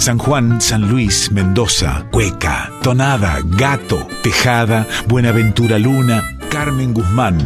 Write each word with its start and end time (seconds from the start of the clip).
San 0.00 0.16
Juan, 0.16 0.62
San 0.62 0.88
Luis, 0.88 1.30
Mendoza, 1.30 2.06
Cueca, 2.10 2.72
Tonada, 2.82 3.38
Gato, 3.44 4.08
Tejada, 4.22 4.88
Buenaventura 5.06 5.78
Luna, 5.78 6.38
Carmen 6.48 6.94
Guzmán. 6.94 7.36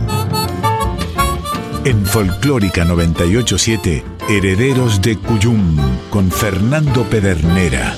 En 1.85 2.07
Folclórica 2.07 2.85
987, 2.85 4.05
Herederos 4.29 5.03
de 5.03 5.17
Cuyum, 5.17 5.77
con 6.11 6.31
Fernando 6.31 7.03
Pedernera. 7.11 7.97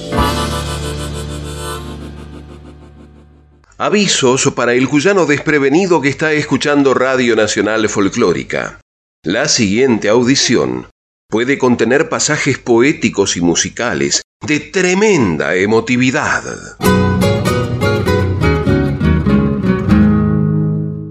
Avisos 3.76 4.50
para 4.56 4.72
el 4.72 4.88
cuyano 4.88 5.26
desprevenido 5.26 6.00
que 6.00 6.08
está 6.08 6.32
escuchando 6.32 6.94
Radio 6.94 7.36
Nacional 7.36 7.90
Folclórica. 7.90 8.80
La 9.22 9.48
siguiente 9.48 10.08
audición 10.08 10.86
puede 11.28 11.58
contener 11.58 12.08
pasajes 12.08 12.56
poéticos 12.56 13.36
y 13.36 13.42
musicales 13.42 14.22
de 14.44 14.60
tremenda 14.60 15.54
emotividad. 15.56 16.42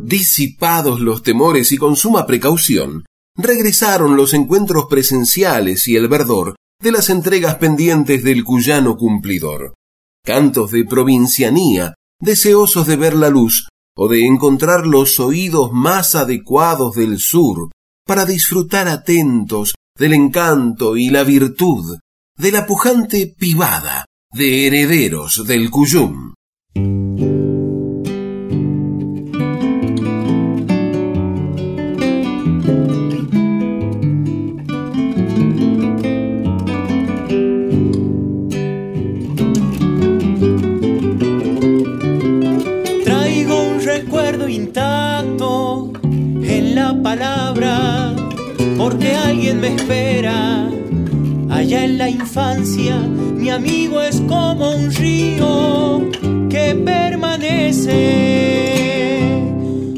Disipados 0.03 1.01
los 1.01 1.23
temores 1.23 1.71
y 1.71 1.77
con 1.77 1.95
suma 1.95 2.25
precaución, 2.25 3.05
regresaron 3.35 4.15
los 4.15 4.33
encuentros 4.33 4.85
presenciales 4.89 5.87
y 5.87 5.95
el 5.95 6.07
verdor 6.07 6.55
de 6.81 6.91
las 6.91 7.09
entregas 7.09 7.55
pendientes 7.55 8.23
del 8.23 8.43
cuyano 8.43 8.95
cumplidor. 8.95 9.73
Cantos 10.23 10.71
de 10.71 10.85
provincianía, 10.85 11.95
deseosos 12.21 12.87
de 12.87 12.95
ver 12.95 13.15
la 13.15 13.29
luz 13.29 13.67
o 13.97 14.07
de 14.07 14.25
encontrar 14.25 14.85
los 14.85 15.19
oídos 15.19 15.71
más 15.73 16.15
adecuados 16.15 16.95
del 16.95 17.17
sur 17.17 17.69
para 18.05 18.25
disfrutar 18.25 18.87
atentos 18.87 19.73
del 19.97 20.13
encanto 20.13 20.95
y 20.95 21.09
la 21.09 21.23
virtud 21.23 21.97
de 22.37 22.51
la 22.51 22.65
pujante 22.65 23.33
pivada 23.37 24.05
de 24.33 24.67
herederos 24.67 25.43
del 25.47 25.69
Cuyum. 25.69 26.33
Traigo 43.05 43.63
un 43.63 43.81
recuerdo 43.81 44.49
intacto 44.49 45.93
en 46.03 46.75
la 46.75 47.01
palabra, 47.01 48.13
porque 48.77 49.15
alguien 49.15 49.61
me 49.61 49.75
espera 49.75 50.69
Allá 51.55 51.85
en 51.85 51.97
la 51.97 52.09
infancia 52.09 52.97
mi 52.97 53.49
amigo 53.49 54.01
es 54.01 54.19
como 54.27 54.75
un 54.75 54.93
río 54.93 56.09
que 56.49 56.75
permanece 56.75 57.95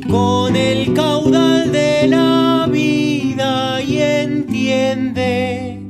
con 0.08 0.56
el 0.56 0.94
caudal 0.94 1.72
de 1.72 2.10
la 2.10 2.70
vida 2.72 3.82
y 3.82 3.98
entiende 3.98 5.82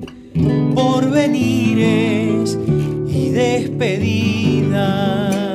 porvenires 0.74 2.58
y 3.10 3.30
despedidas. 3.32 5.47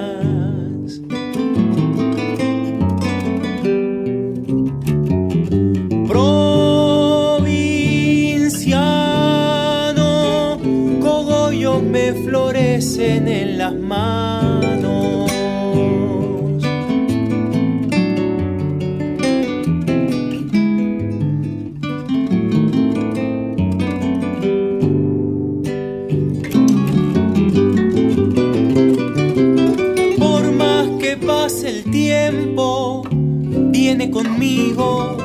Conmigo 34.42 35.17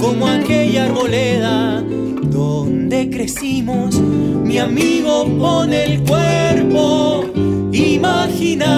como 0.00 0.26
aquella 0.26 0.86
arboleda 0.86 1.82
donde 1.82 3.10
crecimos, 3.10 4.00
mi 4.00 4.56
amigo 4.58 5.26
pone 5.38 5.84
el 5.84 6.00
cuerpo 6.02 7.26
imaginando 7.72 8.72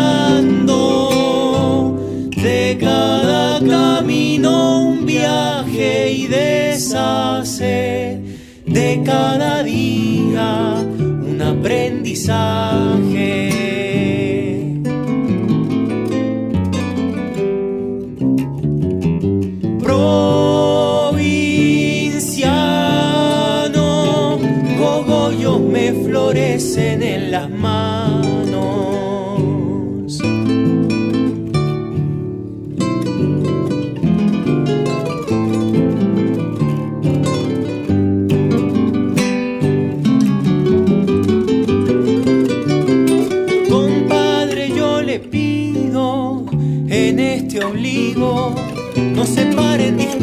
de 2.37 2.77
cada 2.81 3.61
camino 3.61 4.81
un 4.89 5.07
viaje 5.07 6.11
y 6.11 6.27
deshace 6.27 8.21
de 8.67 9.03
cada 9.05 9.63
día 9.63 10.85
un 10.99 11.41
aprendizaje. 11.41 13.06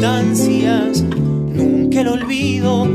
Nunca 0.04 2.02
el 2.02 2.08
olvido 2.08 2.86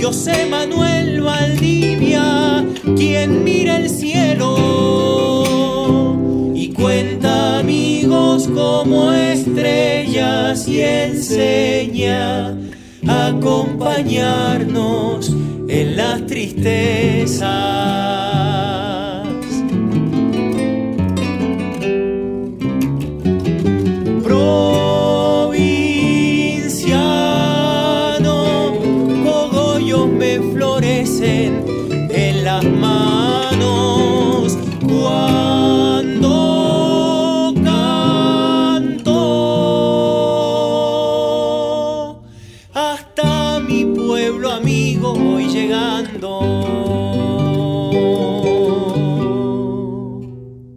José 0.00 0.46
Manuel 0.46 1.20
Valdivia, 1.20 2.64
quien 2.96 3.44
mira 3.44 3.76
el 3.76 3.90
cielo 3.90 4.56
y 6.54 6.72
cuenta 6.72 7.58
amigos 7.58 8.48
como 8.48 9.12
estrellas 9.12 10.66
y 10.66 10.80
enseña 10.80 12.56
a 13.06 13.26
acompañarnos 13.26 15.36
en 15.68 15.96
las 15.96 16.26
tristezas. 16.26 18.23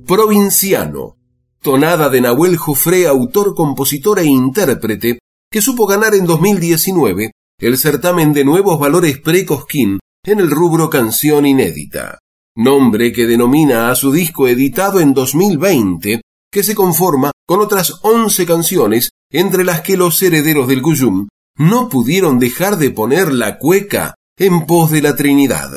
Provinciano, 0.07 1.17
tonada 1.61 2.07
de 2.07 2.21
Nahuel 2.21 2.55
Jofré, 2.55 3.07
autor, 3.07 3.53
compositor 3.53 4.19
e 4.19 4.25
intérprete, 4.25 5.19
que 5.51 5.61
supo 5.61 5.85
ganar 5.85 6.15
en 6.15 6.25
2019 6.25 7.31
el 7.59 7.77
certamen 7.77 8.31
de 8.31 8.45
Nuevos 8.45 8.79
Valores 8.79 9.19
Precosquín 9.19 9.99
en 10.23 10.39
el 10.39 10.49
rubro 10.49 10.89
Canción 10.89 11.45
Inédita, 11.45 12.19
nombre 12.55 13.11
que 13.11 13.27
denomina 13.27 13.91
a 13.91 13.95
su 13.95 14.13
disco 14.13 14.47
editado 14.47 15.01
en 15.01 15.13
2020, 15.13 16.21
que 16.49 16.63
se 16.63 16.73
conforma 16.73 17.31
con 17.45 17.59
otras 17.59 17.99
11 18.01 18.45
canciones, 18.45 19.09
entre 19.29 19.65
las 19.65 19.81
que 19.81 19.97
los 19.97 20.21
herederos 20.21 20.69
del 20.69 20.81
Cuyum 20.81 21.27
no 21.57 21.89
pudieron 21.89 22.39
dejar 22.39 22.77
de 22.77 22.91
poner 22.91 23.33
la 23.33 23.57
cueca 23.57 24.15
en 24.37 24.67
pos 24.67 24.89
de 24.89 25.01
la 25.01 25.17
Trinidad. 25.17 25.69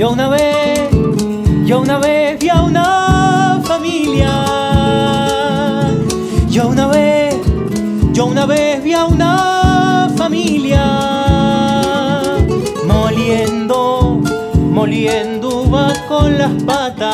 Yo 0.00 0.12
una 0.12 0.30
vez, 0.30 0.88
yo 1.66 1.80
una 1.82 1.98
vez 1.98 2.38
vi 2.40 2.48
a 2.48 2.62
una 2.62 3.60
familia. 3.62 4.32
Yo 6.48 6.68
una 6.68 6.86
vez, 6.86 7.36
yo 8.14 8.24
una 8.24 8.46
vez 8.46 8.82
vi 8.82 8.94
a 8.94 9.04
una 9.04 10.10
familia 10.16 10.82
moliendo, 12.86 14.22
moliendo 14.70 15.64
uva 15.64 15.92
con 16.08 16.38
las 16.38 16.62
patas, 16.62 17.10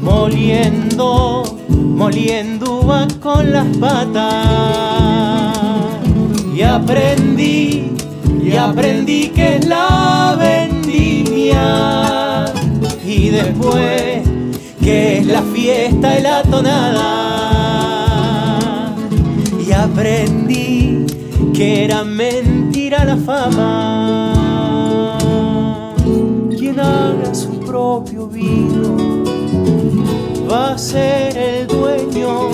moliendo, 0.00 1.42
moliendo 1.72 2.82
uva 2.82 3.08
con 3.20 3.50
las 3.50 3.66
patas. 3.78 5.56
Y 6.54 6.62
aprendí, 6.62 7.96
y 8.42 8.56
aprendí 8.56 9.28
que 9.28 9.56
es 9.56 9.66
la 9.66 10.36
vendimia. 10.38 11.62
Y 13.04 13.28
después 13.28 14.22
que 14.82 15.18
es 15.18 15.26
la 15.26 15.42
fiesta 15.42 16.18
y 16.18 16.22
la 16.22 16.42
tonada. 16.42 17.08
Y 19.64 19.72
aprendí 19.72 21.06
que 21.54 21.84
era 21.84 22.02
mentira 22.02 23.04
la 23.04 23.16
fama. 23.16 24.32
Quien 26.58 26.80
haga 26.80 27.32
su 27.34 27.60
propio 27.60 28.26
vino 28.26 29.22
va 30.50 30.72
a 30.72 30.78
ser 30.78 31.36
el 31.36 31.66
dueño 31.68 32.48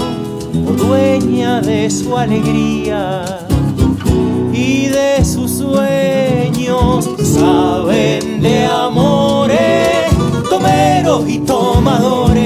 o 0.66 0.72
dueña 0.72 1.60
de 1.62 1.88
su 1.88 2.16
alegría 2.16 3.47
sueños. 5.68 7.08
Saben 7.22 8.40
de 8.40 8.64
amores, 8.64 10.10
tomeros 10.48 11.28
y 11.28 11.38
tomadores. 11.40 12.38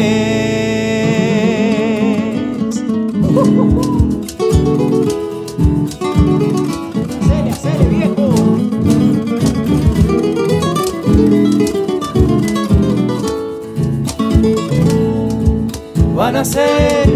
Van 16.15 16.37
a 16.37 16.45
ser, 16.45 17.11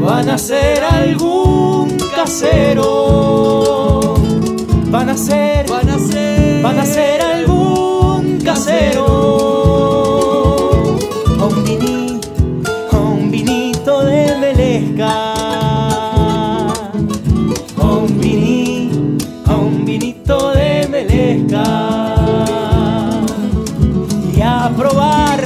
van 0.00 0.28
a 0.28 0.38
ser 0.38 0.84
algún 0.84 1.96
casero. 2.14 3.93
Van 4.94 5.10
a 5.10 5.16
ser, 5.16 5.66
van 5.68 5.88
a 5.90 5.98
ser, 5.98 6.62
van 6.62 6.78
a 6.78 6.84
ser 6.86 7.20
algún 7.20 8.38
casero. 8.44 9.06
A 11.40 11.46
un 11.46 11.64
vinito, 11.64 12.28
a 12.92 12.98
un 13.00 13.28
vinito 13.28 14.04
de 14.04 14.36
melesca. 14.38 15.34
A 17.76 17.82
un 17.82 18.20
vinito, 18.20 19.26
a 19.50 19.56
un 19.56 19.84
vinito 19.84 20.52
de 20.52 20.86
melesca. 20.88 21.64
Y 24.32 24.40
a 24.42 24.70
probar 24.76 25.42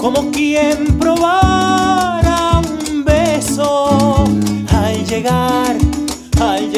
como 0.00 0.32
quien 0.32 0.98
probara 0.98 2.58
un 2.58 3.04
beso 3.04 4.24
al 4.68 5.06
llegar, 5.06 5.76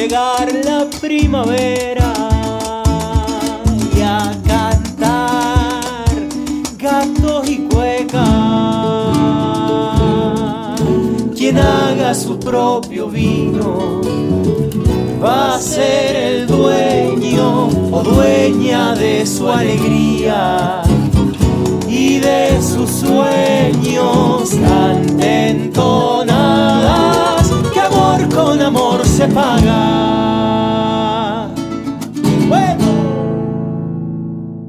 llegar 0.06 0.48
la 0.64 0.86
primavera 1.00 2.12
y 3.96 4.02
a 4.02 4.32
cantar 4.46 6.14
gatos 6.78 7.48
y 7.48 7.56
cuecas. 7.68 8.22
Quien 11.36 11.58
haga 11.58 12.14
su 12.14 12.38
propio 12.38 13.08
vino 13.08 14.00
va 15.20 15.56
a 15.56 15.58
ser 15.58 16.14
el 16.14 16.46
dueño 16.46 17.66
o 17.90 18.02
dueña 18.04 18.94
de 18.94 19.26
su 19.26 19.48
alegría 19.48 20.82
y 21.88 22.18
de 22.18 22.62
sus 22.62 22.90
sueños 22.90 24.50
canten 24.50 25.72
tonadas 25.72 27.50
que 27.72 27.80
amor 27.80 28.28
con 28.32 28.62
amor 28.62 29.04
se 29.04 29.26
paga. 29.28 29.95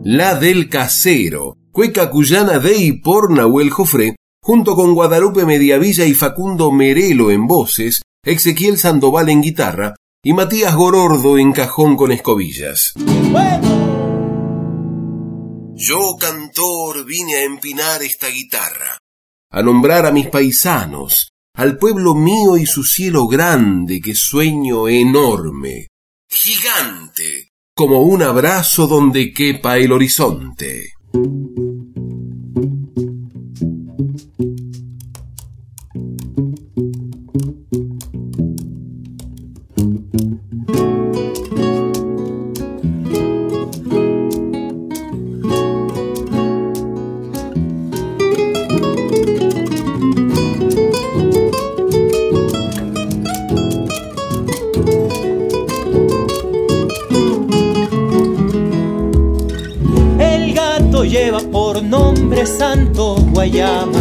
La 0.10 0.36
del 0.36 0.70
Casero, 0.70 1.58
cueca 1.74 2.10
cuyana 2.10 2.60
de 2.60 2.78
y 2.78 2.94
por 2.94 3.30
Nahuel 3.30 3.70
Jofré, 3.70 4.16
junto 4.42 4.74
con 4.74 4.94
Guadalupe 4.94 5.46
Mediavilla 5.46 6.06
y 6.06 6.14
Facundo 6.14 6.72
Merelo 6.72 7.30
en 7.30 7.46
voces, 7.46 8.04
Ezequiel 8.24 8.78
Sandoval 8.78 9.28
en 9.28 9.42
guitarra 9.42 9.96
y 10.24 10.32
Matías 10.32 10.74
Gorordo 10.78 11.38
en 11.38 11.52
cajón 11.52 11.98
con 11.98 12.14
escobillas. 12.14 12.94
Yo, 15.76 16.16
cantor, 16.18 17.06
vine 17.06 17.36
a 17.40 17.44
empinar 17.44 18.02
esta 18.02 18.30
guitarra, 18.30 19.00
a 19.52 19.62
nombrar 19.62 20.06
a 20.06 20.14
mis 20.14 20.28
paisanos, 20.28 21.32
al 21.54 21.78
pueblo 21.78 22.16
mío 22.16 22.56
y 22.56 22.66
su 22.66 22.86
cielo 22.86 23.28
grande 23.28 24.00
que 24.00 24.16
sueño 24.16 24.88
enorme, 24.88 25.88
gigante, 26.30 27.47
como 27.78 28.02
un 28.02 28.24
abrazo 28.24 28.88
donde 28.88 29.32
quepa 29.32 29.78
el 29.78 29.92
horizonte. 29.92 30.94
Santo 62.58 63.18
Guayama, 63.34 64.00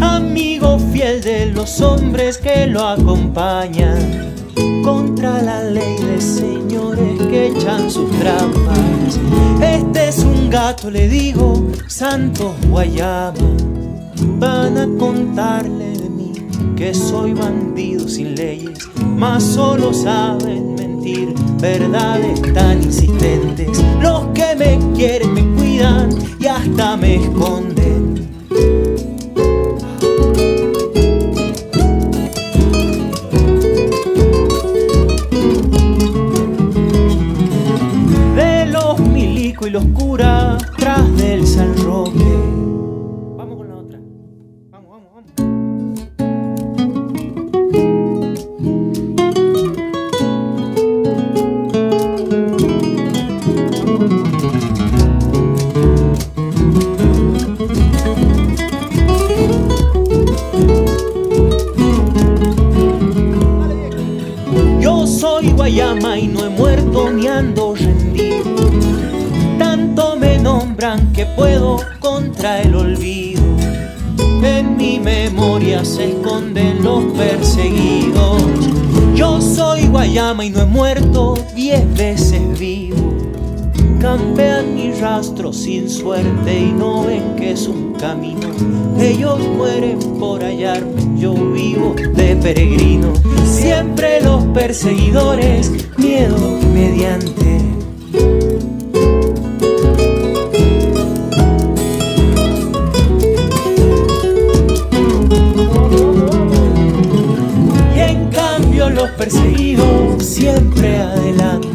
amigo 0.00 0.78
fiel 0.90 1.20
de 1.20 1.44
los 1.44 1.82
hombres 1.82 2.38
que 2.38 2.66
lo 2.66 2.86
acompañan. 2.86 4.34
Contra 4.82 5.42
la 5.42 5.62
ley 5.64 5.98
de 5.98 6.18
señores 6.22 7.20
que 7.28 7.48
echan 7.48 7.90
sus 7.90 8.10
trampas. 8.12 9.20
Este 9.60 10.08
es 10.08 10.20
un 10.20 10.48
gato, 10.48 10.90
le 10.90 11.06
digo, 11.06 11.66
Santo 11.86 12.54
Guayama. 12.70 13.34
Van 14.38 14.78
a 14.78 14.88
contarle 14.98 15.92
de 15.98 16.08
mí 16.08 16.32
que 16.76 16.94
soy 16.94 17.34
bandido 17.34 18.08
sin 18.08 18.36
leyes, 18.36 18.78
mas 19.18 19.42
solo 19.42 19.92
saben 19.92 20.76
mentir, 20.76 21.34
verdades 21.60 22.40
tan 22.54 22.82
insistentes. 22.82 23.68
Los 24.00 24.28
que 24.28 24.56
me 24.56 24.78
quieren 24.96 25.34
me 25.34 25.42
cuidan 25.58 26.29
y 26.40 26.46
hasta 26.46 26.96
me 26.96 27.16
esconden. 27.16 28.14
De 38.34 38.66
los 38.66 38.98
milico 39.00 39.66
y 39.66 39.70
los 39.70 39.84
curas 39.88 40.62
tras 40.78 41.16
del 41.16 41.46
San 41.46 41.76
Roque. 41.76 42.29
Los 94.80 94.92
perseguidores, 94.94 95.70
miedo 95.98 96.58
mediante. 96.72 97.60
Y 107.94 107.98
en 107.98 108.30
cambio 108.30 108.90
los 108.90 109.10
perseguidos 109.10 110.24
siempre 110.24 110.96
adelante. 110.98 111.68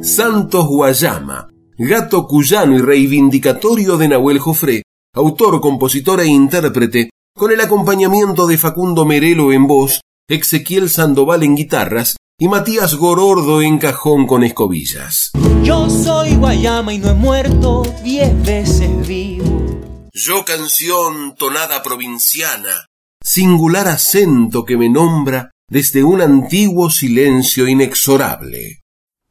Santos 0.00 0.66
Guayama, 0.66 1.48
gato 1.76 2.26
cuyano 2.26 2.76
y 2.76 2.78
reivindicatorio 2.78 3.98
de 3.98 4.08
Nahuel 4.08 4.38
Jofré, 4.38 4.82
autor, 5.14 5.60
compositor 5.60 6.20
e 6.20 6.26
intérprete, 6.26 7.10
con 7.36 7.52
el 7.52 7.60
acompañamiento 7.60 8.46
de 8.46 8.56
Facundo 8.56 9.04
Merelo 9.04 9.52
en 9.52 9.66
voz, 9.66 10.00
Ezequiel 10.30 10.90
Sandoval 10.90 11.42
en 11.42 11.56
guitarras 11.56 12.18
y 12.38 12.48
Matías 12.48 12.94
Gorordo 12.96 13.62
en 13.62 13.78
cajón 13.78 14.26
con 14.26 14.44
escobillas. 14.44 15.30
Yo 15.64 15.88
soy 15.88 16.34
Guayama 16.34 16.92
y 16.92 16.98
no 16.98 17.08
he 17.08 17.14
muerto, 17.14 17.82
diez 18.04 18.30
veces 18.42 19.08
vivo. 19.08 20.10
Yo 20.12 20.44
canción 20.44 21.34
tonada 21.34 21.82
provinciana, 21.82 22.88
singular 23.22 23.88
acento 23.88 24.66
que 24.66 24.76
me 24.76 24.90
nombra 24.90 25.50
desde 25.70 26.04
un 26.04 26.20
antiguo 26.20 26.90
silencio 26.90 27.66
inexorable. 27.66 28.82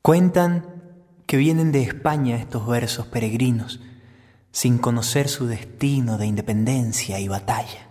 Cuentan 0.02 0.96
que 1.28 1.38
vienen 1.38 1.72
de 1.72 1.84
España 1.84 2.38
estos 2.38 2.66
versos 2.66 3.06
peregrinos, 3.06 3.82
sin 4.52 4.80
conocer 4.80 5.30
su 5.30 5.46
destino 5.46 6.18
de 6.18 6.26
independencia 6.26 7.20
y 7.20 7.28
batalla. 7.28 7.87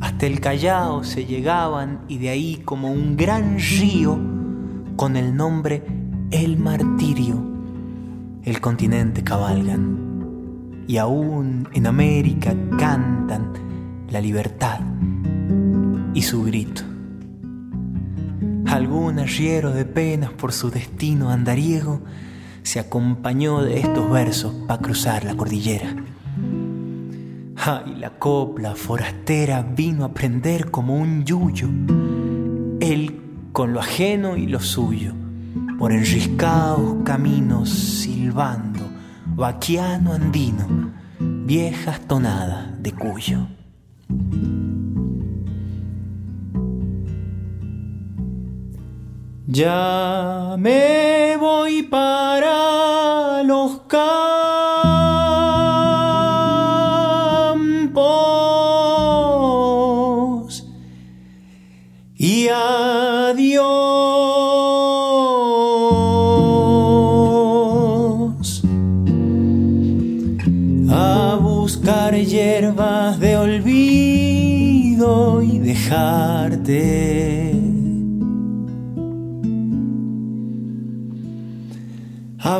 Hasta 0.00 0.26
el 0.26 0.40
Callao 0.40 1.04
se 1.04 1.26
llegaban 1.26 2.00
y 2.08 2.18
de 2.18 2.30
ahí 2.30 2.62
como 2.64 2.90
un 2.90 3.16
gran 3.16 3.58
río 3.58 4.18
con 4.96 5.16
el 5.16 5.34
nombre 5.34 5.82
El 6.30 6.58
Martirio, 6.58 7.42
el 8.44 8.60
continente 8.60 9.22
cabalgan. 9.22 10.84
Y 10.86 10.96
aún 10.96 11.68
en 11.72 11.86
América 11.86 12.54
cantan 12.78 13.52
la 14.10 14.20
libertad 14.20 14.80
y 16.14 16.22
su 16.22 16.42
grito. 16.44 16.82
Algún 18.66 19.18
arriero 19.18 19.72
de 19.72 19.84
penas 19.84 20.30
por 20.32 20.52
su 20.52 20.70
destino 20.70 21.30
andariego 21.30 22.00
se 22.62 22.78
acompañó 22.78 23.62
de 23.62 23.80
estos 23.80 24.10
versos 24.10 24.54
para 24.66 24.80
cruzar 24.80 25.24
la 25.24 25.34
cordillera. 25.34 25.94
Ay, 27.62 27.94
la 27.98 28.08
copla 28.08 28.74
forastera 28.74 29.60
vino 29.60 30.06
a 30.06 30.14
prender 30.14 30.70
como 30.70 30.96
un 30.96 31.26
yuyo, 31.26 31.68
él 32.80 33.20
con 33.52 33.74
lo 33.74 33.80
ajeno 33.80 34.34
y 34.34 34.46
lo 34.46 34.60
suyo, 34.60 35.12
por 35.78 35.92
enriscados 35.92 37.04
caminos 37.04 37.68
silbando, 37.68 38.80
vaquiano 39.34 40.14
andino, 40.14 40.90
viejas 41.18 42.00
tonadas 42.08 42.82
de 42.82 42.92
cuyo. 42.92 43.46
Ya 49.48 50.56
me 50.58 51.36
voy 51.38 51.82
para 51.82 53.42
los 53.42 53.80
campos 53.80 54.29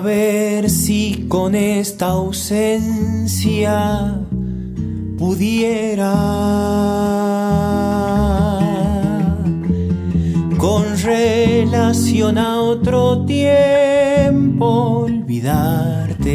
ver 0.01 0.69
si 0.71 1.27
con 1.29 1.55
esta 1.55 2.09
ausencia 2.09 3.79
pudiera 5.19 6.13
con 10.57 10.85
relación 11.03 12.39
a 12.39 12.61
otro 12.61 13.25
tiempo 13.27 14.67
olvidarte. 15.05 16.31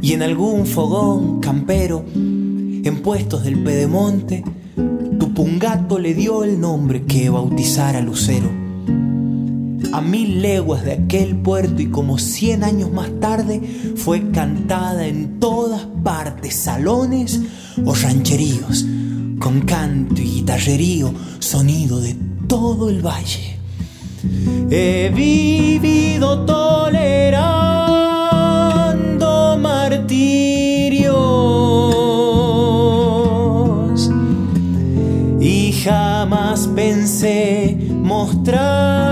Y 0.00 0.12
en 0.12 0.22
algún 0.22 0.66
fogón 0.66 1.40
campero, 1.40 2.04
en 2.14 3.02
puestos 3.02 3.44
del 3.44 3.62
Pedemonte, 3.62 4.44
tu 5.18 5.34
pungato 5.34 5.98
le 5.98 6.14
dio 6.14 6.44
el 6.44 6.60
nombre 6.60 7.02
que 7.04 7.28
bautizara 7.30 8.00
Lucero 8.00 8.57
a 9.98 10.00
mil 10.00 10.40
leguas 10.42 10.84
de 10.84 10.92
aquel 10.92 11.34
puerto 11.34 11.82
y 11.82 11.86
como 11.86 12.18
cien 12.18 12.62
años 12.62 12.92
más 12.92 13.10
tarde 13.20 13.60
fue 13.96 14.30
cantada 14.30 15.04
en 15.08 15.40
todas 15.40 15.88
partes, 16.04 16.54
salones 16.54 17.40
o 17.84 17.94
rancheríos, 17.94 18.84
con 19.40 19.62
canto 19.62 20.22
y 20.22 20.36
guitarrerío, 20.36 21.12
sonido 21.40 22.00
de 22.00 22.14
todo 22.46 22.90
el 22.90 23.04
valle. 23.04 23.58
He 24.70 25.10
vivido 25.12 26.44
tolerando 26.44 27.18
martirios 29.60 30.12
y 35.40 35.72
jamás 35.72 36.68
pensé 36.68 37.76
mostrarme 37.90 39.07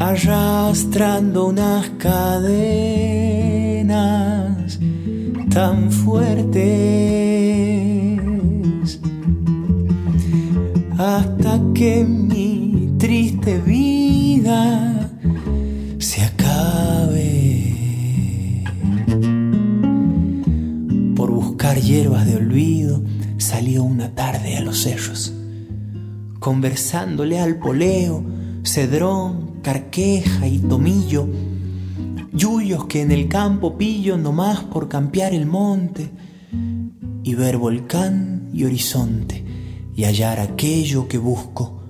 Arrastrando 0.00 1.48
unas 1.48 1.90
cadenas 1.98 2.58
tan 5.50 5.92
fuertes 5.92 6.58
hasta 10.96 11.60
que 11.74 12.04
mi 12.04 12.94
triste 12.98 13.58
vida 13.58 15.10
se 15.98 16.22
acabe. 16.22 17.74
Por 21.14 21.30
buscar 21.30 21.78
hierbas 21.78 22.24
de 22.26 22.36
olvido, 22.36 23.02
salió 23.58 23.82
una 23.82 24.14
tarde 24.14 24.56
a 24.56 24.60
los 24.60 24.82
cerros, 24.82 25.34
conversándole 26.38 27.40
al 27.40 27.58
poleo, 27.58 28.22
cedrón, 28.62 29.54
carqueja 29.62 30.46
y 30.46 30.60
tomillo, 30.60 31.26
yuyos 32.32 32.84
que 32.84 33.02
en 33.02 33.10
el 33.10 33.26
campo 33.26 33.76
pillo 33.76 34.16
nomás 34.16 34.60
por 34.60 34.88
campear 34.88 35.34
el 35.34 35.46
monte, 35.46 36.08
y 37.24 37.34
ver 37.34 37.56
volcán 37.56 38.48
y 38.52 38.62
horizonte, 38.62 39.44
y 39.96 40.04
hallar 40.04 40.38
aquello 40.38 41.08
que 41.08 41.18
busco, 41.18 41.82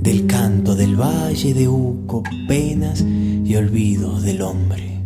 del 0.00 0.26
canto 0.26 0.74
del 0.74 1.00
valle 1.00 1.54
de 1.54 1.68
Uco, 1.68 2.24
penas 2.48 3.02
y 3.02 3.54
olvidos 3.54 4.24
del 4.24 4.42
hombre. 4.42 5.00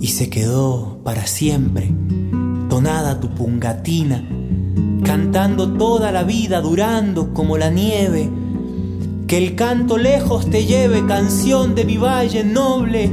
Y 0.00 0.08
se 0.08 0.28
quedó 0.28 1.00
para 1.04 1.28
siempre 1.28 1.92
tu 3.20 3.30
pungatina, 3.30 4.22
cantando 5.02 5.66
toda 5.78 6.12
la 6.12 6.24
vida, 6.24 6.60
durando 6.60 7.32
como 7.32 7.56
la 7.56 7.70
nieve. 7.70 8.28
Que 9.26 9.38
el 9.38 9.54
canto 9.54 9.96
lejos 9.96 10.50
te 10.50 10.66
lleve, 10.66 11.06
canción 11.06 11.74
de 11.74 11.86
mi 11.86 11.96
valle 11.96 12.44
noble. 12.44 13.10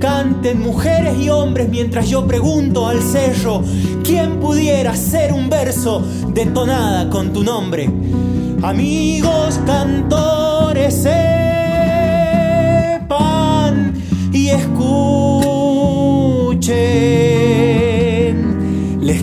Canten 0.00 0.62
mujeres 0.62 1.18
y 1.18 1.28
hombres 1.28 1.68
mientras 1.68 2.08
yo 2.08 2.26
pregunto 2.26 2.88
al 2.88 3.02
cerro, 3.02 3.62
¿quién 4.02 4.40
pudiera 4.40 4.92
hacer 4.92 5.34
un 5.34 5.50
verso 5.50 6.02
de 6.32 6.46
tonada 6.46 7.10
con 7.10 7.34
tu 7.34 7.44
nombre? 7.44 7.90
Amigos 8.62 9.60
cantores, 9.66 10.94
sepan 10.94 11.12
y 14.32 14.48
escuchen 14.48 15.21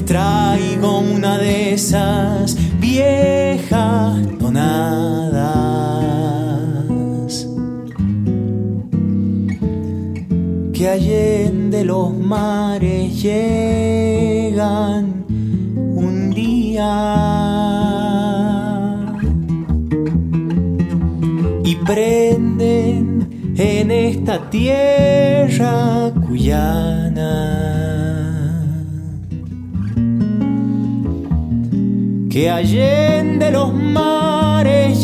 traigo 0.09 0.99
una 1.01 1.37
de 1.37 1.73
esas 1.73 2.57
viejas 2.79 4.17
tonadas 4.39 5.47
que 10.73 10.89
allende 10.89 11.85
los 11.85 12.11
mares 12.17 13.21
llegan 13.21 15.25
un 15.27 16.31
día. 16.31 16.89
Y 21.63 21.75
prenden 21.85 23.53
en 23.55 23.91
esta 23.91 24.49
tierra 24.49 26.11
cuyana 26.25 27.78
que 32.39 32.49
allende 32.49 33.51
los 33.51 33.73
mares 33.73 35.03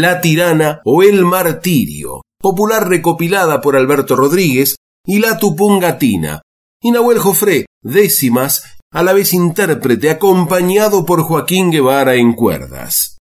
La 0.00 0.20
tirana 0.20 0.80
o 0.84 1.02
el 1.02 1.26
martirio, 1.26 2.22
popular 2.40 2.88
recopilada 2.88 3.60
por 3.60 3.76
Alberto 3.76 4.16
Rodríguez, 4.16 4.76
y 5.06 5.18
La 5.18 5.38
Tupungatina, 5.38 6.40
y 6.82 6.90
Nahuel 6.90 7.18
Jofré, 7.18 7.66
décimas, 7.82 8.64
a 8.92 9.02
la 9.02 9.12
vez 9.12 9.34
intérprete, 9.34 10.08
acompañado 10.08 11.04
por 11.04 11.22
Joaquín 11.22 11.70
Guevara 11.70 12.14
en 12.14 12.32
cuerdas. 12.32 13.18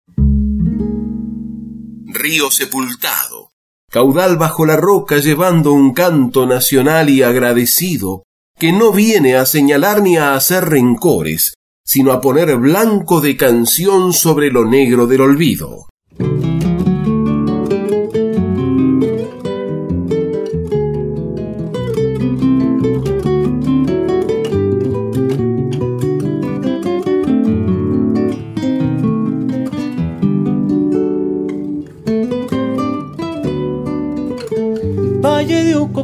Río 2.08 2.50
sepultado, 2.50 3.50
caudal 3.92 4.38
bajo 4.38 4.66
la 4.66 4.78
roca 4.78 5.18
llevando 5.18 5.74
un 5.74 5.94
canto 5.94 6.46
nacional 6.46 7.10
y 7.10 7.24
agradecido, 7.24 8.24
que 8.58 8.72
no 8.72 8.92
viene 8.94 9.36
a 9.36 9.46
señalar 9.46 10.02
ni 10.02 10.18
a 10.18 10.34
hacer 10.34 10.66
rencores, 10.66 11.54
sino 11.86 12.14
a 12.14 12.22
poner 12.22 12.56
blanco 12.58 13.20
de 13.20 13.36
canción 13.36 14.14
sobre 14.14 14.50
lo 14.52 14.66
negro 14.66 15.08
del 15.08 15.22
olvido. 15.22 15.88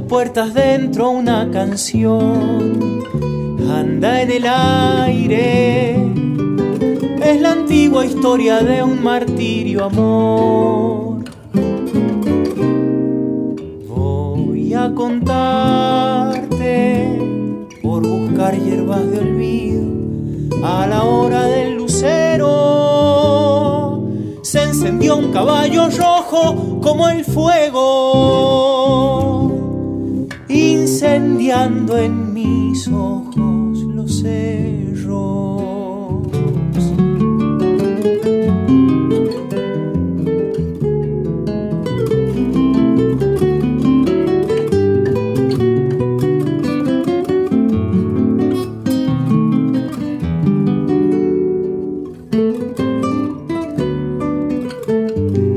Puertas 0.03 0.53
dentro, 0.53 1.10
una 1.10 1.49
canción 1.49 3.01
anda 3.71 4.21
en 4.21 4.31
el 4.31 4.45
aire. 4.45 5.95
Es 7.23 7.41
la 7.41 7.53
antigua 7.53 8.05
historia 8.05 8.60
de 8.60 8.84
un 8.84 9.01
martirio 9.01 9.86
amor. 9.86 11.23
Voy 13.88 14.73
a 14.73 14.93
contarte 14.93 16.45
por 17.81 18.05
buscar 18.08 18.55
hierbas 18.55 19.10
de 19.10 19.19
olvido 19.19 19.86
a 20.63 20.86
la 20.88 21.03
hora 21.03 21.45
del 21.45 21.75
lucero. 21.77 22.53
Se 24.43 24.62
encendió 24.62 25.15
un 25.17 25.31
caballo 25.31 25.89
rojo 25.89 26.79
como 26.81 27.10
el 27.10 27.25
fuego, 27.25 28.74
incendiando 30.95 31.97
en 31.97 32.34
mis 32.34 32.88
ojos 32.88 33.79
los 33.79 34.21
cerros. 34.21 35.12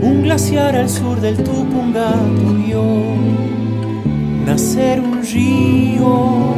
Un 0.02 0.22
glaciar 0.24 0.74
al 0.74 0.90
sur 0.90 1.20
del 1.20 1.36
Tupungato 1.36 2.48
nacer 4.58 4.98
un 5.00 5.22
río. 5.22 6.56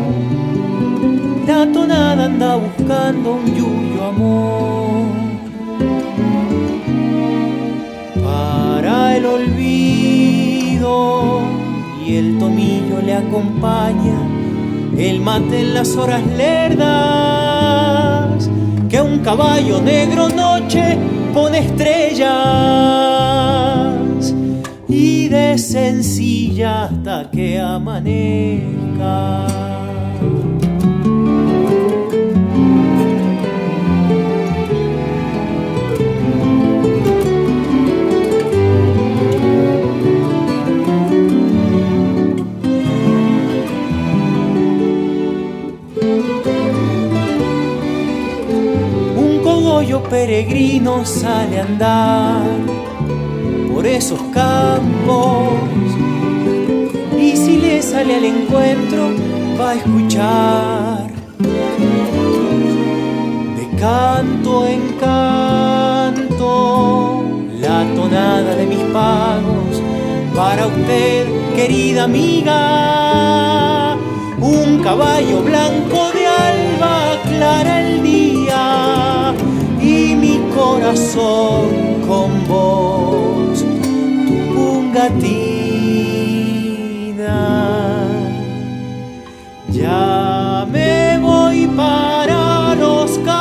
La 1.46 1.70
tonada 1.70 2.24
anda 2.24 2.56
buscando 2.56 3.32
un 3.34 3.44
yuyo 3.54 4.04
amor. 4.12 5.04
Para 8.24 9.18
el 9.18 9.26
olvido 9.26 10.92
y 12.06 12.16
el 12.16 12.38
tomillo 12.38 13.02
le 13.04 13.16
acompaña. 13.16 14.18
El 14.96 15.20
mate 15.20 15.60
en 15.60 15.74
las 15.74 15.94
horas 15.94 16.26
lerdas 16.38 16.88
que 18.88 19.02
un 19.02 19.18
caballo 19.18 19.82
negro 19.82 20.30
noche 20.30 20.96
pone 21.34 21.58
estrellas 21.58 23.09
de 25.00 25.56
sencilla 25.56 26.84
hasta 26.84 27.30
que 27.30 27.58
amanezca. 27.58 29.46
Un 49.16 49.40
cogollo 49.42 50.02
peregrino 50.10 51.06
sale 51.06 51.60
a 51.60 51.64
andar 51.64 52.79
por 53.80 53.86
esos 53.86 54.20
campos. 54.34 55.54
Y 57.18 57.34
si 57.34 57.56
le 57.56 57.80
sale 57.80 58.16
al 58.16 58.26
encuentro 58.26 59.08
va 59.58 59.70
a 59.70 59.74
escuchar 59.76 61.06
de 63.56 63.66
canto 63.80 64.66
en 64.66 64.82
canto 65.00 66.52
la 67.58 67.86
tonada 67.94 68.54
de 68.54 68.66
mis 68.66 68.84
pagos. 68.92 69.80
Para 70.36 70.66
usted 70.66 71.26
querida 71.56 72.04
amiga 72.04 72.58
un 74.42 74.82
caballo 74.82 75.40
blanco 75.42 76.10
de 76.12 76.26
alba 76.26 77.12
aclara 77.12 77.80
el 77.80 78.02
día 78.02 79.34
y 79.80 80.14
mi 80.16 80.38
corazón 80.54 81.68
con 82.06 82.46
vos 82.46 83.49
latina. 85.00 85.40
Ya 89.70 90.66
me 90.70 91.18
voy 91.18 91.66
para 91.68 92.74
los 92.74 93.18
campos. 93.18 93.40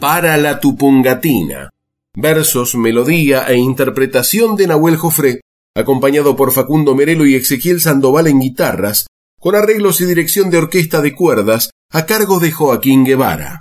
Para 0.00 0.36
la 0.36 0.60
Tupungatina 0.60 1.70
versos, 2.14 2.74
melodía 2.74 3.46
e 3.48 3.56
interpretación 3.56 4.56
de 4.56 4.68
Nahuel 4.68 4.96
Jofré, 4.96 5.40
acompañado 5.76 6.36
por 6.36 6.52
Facundo 6.52 6.94
Merelo 6.94 7.26
y 7.26 7.34
Ezequiel 7.34 7.80
Sandoval 7.80 8.28
en 8.28 8.40
guitarras, 8.40 9.06
con 9.40 9.56
arreglos 9.56 10.00
y 10.00 10.06
dirección 10.06 10.50
de 10.50 10.58
orquesta 10.58 11.00
de 11.00 11.14
cuerdas 11.14 11.70
a 11.90 12.06
cargo 12.06 12.38
de 12.38 12.52
Joaquín 12.52 13.04
Guevara. 13.04 13.60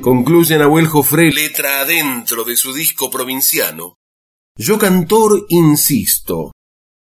Concluye 0.00 0.58
Nahuel 0.58 0.86
Jofré 0.86 1.32
letra 1.32 1.80
adentro 1.80 2.44
de 2.44 2.56
su 2.56 2.72
disco 2.72 3.10
provinciano. 3.10 3.94
Yo 4.56 4.78
cantor 4.78 5.46
insisto. 5.48 6.52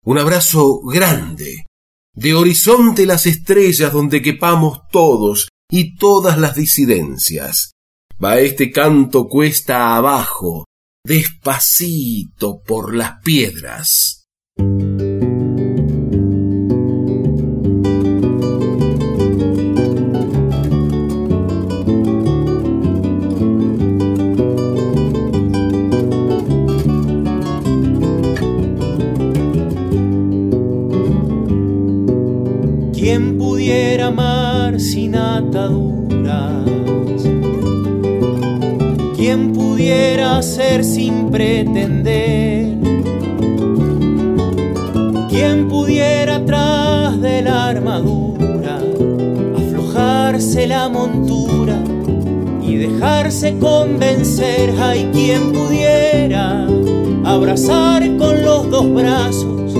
Un 0.04 0.18
abrazo 0.18 0.80
grande. 0.82 1.66
De 2.14 2.34
horizonte 2.34 3.06
las 3.06 3.26
estrellas 3.26 3.92
donde 3.92 4.22
quepamos 4.22 4.80
todos 4.90 5.48
y 5.70 5.96
todas 5.96 6.38
las 6.38 6.56
disidencias. 6.56 7.72
Va 8.22 8.38
este 8.40 8.70
canto 8.72 9.28
cuesta 9.28 9.94
abajo, 9.94 10.64
despacito 11.08 12.60
por 12.66 12.94
las 12.94 13.22
piedras. 13.24 14.18
sin 34.78 35.14
ataduras. 35.16 35.97
Pudiera 40.08 40.40
ser 40.40 40.84
sin 40.84 41.30
pretender? 41.30 42.68
¿Quién 45.28 45.68
pudiera 45.68 46.36
atrás 46.36 47.20
de 47.20 47.42
la 47.42 47.68
armadura 47.68 48.78
aflojarse 49.54 50.66
la 50.66 50.88
montura 50.88 51.76
y 52.62 52.76
dejarse 52.76 53.58
convencer? 53.58 54.72
Hay 54.80 55.10
quien 55.12 55.52
pudiera 55.52 56.66
abrazar 57.26 58.02
con 58.16 58.42
los 58.42 58.70
dos 58.70 58.90
brazos, 58.94 59.74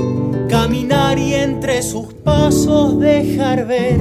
caminar 0.51 1.19
y 1.19 1.33
entre 1.33 1.81
sus 1.81 2.13
pasos 2.23 3.01
dejar 3.01 3.67
ver 3.67 3.99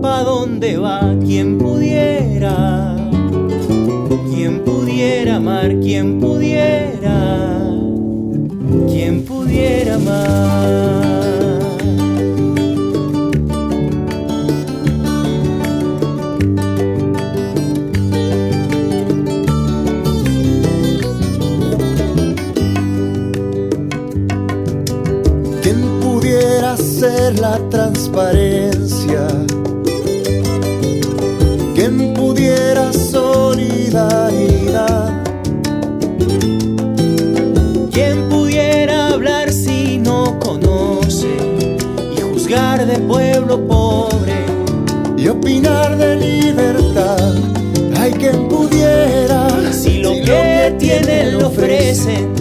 pa' 0.00 0.22
dónde 0.22 0.78
va 0.78 1.14
quien 1.22 1.58
pudiera, 1.58 2.96
quien 4.32 4.60
pudiera 4.64 4.75
amar, 5.36 5.78
quien 5.80 6.18
pudiera, 6.20 7.58
quien 8.88 9.24
pudiera 9.24 9.94
amar. 9.94 11.06
¿Quién 25.62 25.80
pudiera 26.00 26.76
ser 26.76 27.38
la 27.38 27.58
transparencia 27.70 28.75
opinar 45.46 45.96
de 45.96 46.16
libertad? 46.16 47.34
Hay 48.00 48.10
quien 48.10 48.48
pudiera, 48.48 49.48
si 49.72 49.98
lo 49.98 50.10
que 50.14 50.74
tienen 50.76 51.38
lo 51.38 51.46
ofrecen 51.46 52.32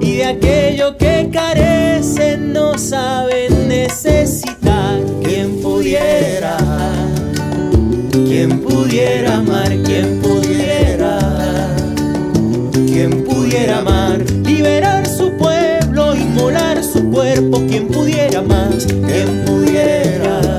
y 0.00 0.16
de 0.16 0.24
aquello 0.24 0.96
que 0.96 1.28
carecen 1.30 2.54
no 2.54 2.78
saben 2.78 3.68
necesitar. 3.68 5.00
¿Quién 5.22 5.60
pudiera? 5.60 6.56
quien 8.24 8.60
pudiera 8.60 9.36
amar, 9.36 9.68
quien 9.84 10.20
pudiera, 10.20 11.18
quien 12.72 13.24
pudiera 13.24 13.78
amar, 13.78 14.18
liberar 14.44 15.06
su 15.06 15.30
pueblo, 15.36 16.16
inmolar 16.16 16.82
su 16.82 17.10
cuerpo, 17.10 17.62
quien 17.68 17.88
pudiera 17.88 18.42
más, 18.42 18.86
quien 18.86 19.44
pudiera, 19.44 20.55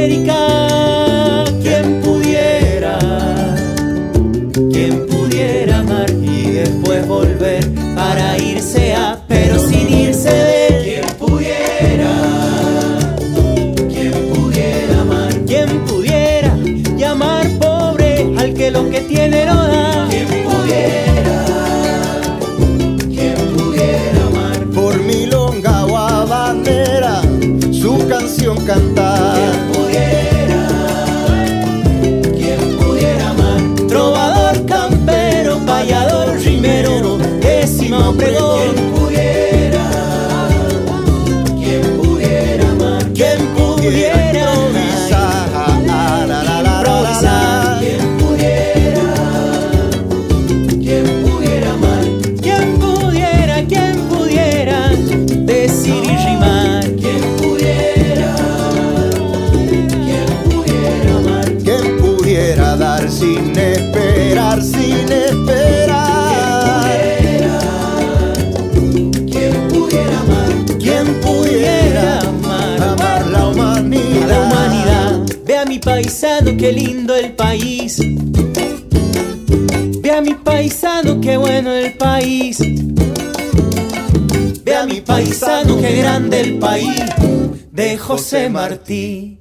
América, 0.00 0.49
paisano, 75.80 76.56
qué 76.56 76.72
lindo 76.72 77.14
el 77.14 77.32
país. 77.32 77.98
Ve 80.00 80.12
a 80.12 80.20
mi 80.20 80.34
paisano, 80.34 81.20
qué 81.20 81.36
bueno 81.36 81.72
el 81.72 81.96
país. 81.96 82.58
Ve 84.64 84.74
a 84.74 84.86
mi 84.86 85.00
paisano, 85.00 85.80
qué 85.80 85.96
grande 85.96 86.40
el 86.40 86.58
país. 86.58 87.02
De 87.72 87.98
José 87.98 88.50
Martí. 88.50 89.38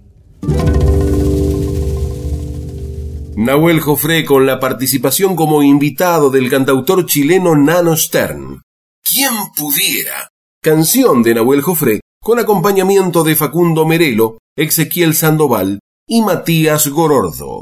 Nahuel 3.35 3.79
Jofré 3.79 4.25
con 4.25 4.45
la 4.45 4.59
participación 4.59 5.35
como 5.35 5.63
invitado 5.63 6.29
del 6.29 6.49
cantautor 6.49 7.05
chileno 7.05 7.55
Nano 7.55 7.95
Stern. 7.95 8.61
¿Quién 9.01 9.31
pudiera? 9.55 10.29
Canción 10.61 11.23
de 11.23 11.35
Nahuel 11.35 11.61
Jofré 11.61 12.01
con 12.21 12.37
acompañamiento 12.37 13.23
de 13.23 13.37
Facundo 13.37 13.85
Merelo, 13.85 14.39
Ezequiel 14.57 15.15
Sandoval 15.15 15.79
y 16.09 16.21
Matías 16.23 16.87
Gorordo. 16.87 17.61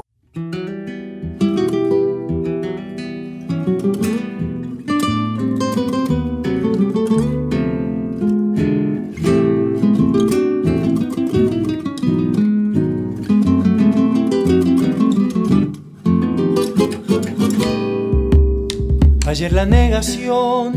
Ayer 19.26 19.52
la 19.52 19.66
negación, 19.66 20.72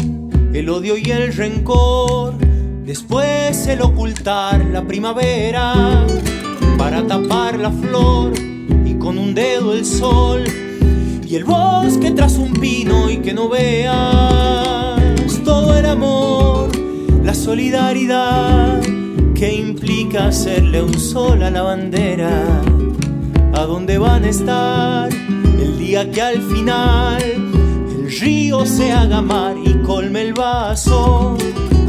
el 0.54 0.70
odio 0.70 0.98
y 0.98 1.10
el 1.10 1.34
rencor 1.34 2.34
Después 2.92 3.68
el 3.68 3.82
ocultar 3.82 4.66
la 4.66 4.86
primavera 4.86 6.06
para 6.82 7.06
tapar 7.06 7.60
la 7.60 7.70
flor 7.70 8.34
y 8.84 8.96
con 8.96 9.20
un 9.20 9.36
dedo 9.36 9.76
el 9.76 9.86
sol 9.86 10.44
y 11.24 11.36
el 11.36 11.44
bosque 11.44 12.10
tras 12.10 12.40
un 12.40 12.54
pino 12.54 13.08
y 13.08 13.18
que 13.18 13.36
no 13.36 13.50
veas 13.50 15.00
todo 15.46 15.78
el 15.78 15.86
amor, 15.86 16.72
la 17.24 17.36
solidaridad 17.36 18.82
que 19.36 19.54
implica 19.54 20.30
hacerle 20.30 20.82
un 20.82 20.96
sol 20.96 21.44
a 21.44 21.52
la 21.52 21.62
bandera. 21.62 22.64
¿A 23.54 23.62
dónde 23.62 24.00
van 24.00 24.24
a 24.24 24.30
estar 24.30 25.10
el 25.62 25.78
día 25.78 26.10
que 26.10 26.20
al 26.20 26.42
final 26.42 27.22
el 27.22 28.20
río 28.20 28.66
se 28.66 28.92
haga 28.92 29.22
mar 29.22 29.56
y 29.64 29.76
colme 29.84 30.24
el 30.24 30.34
vaso? 30.34 31.38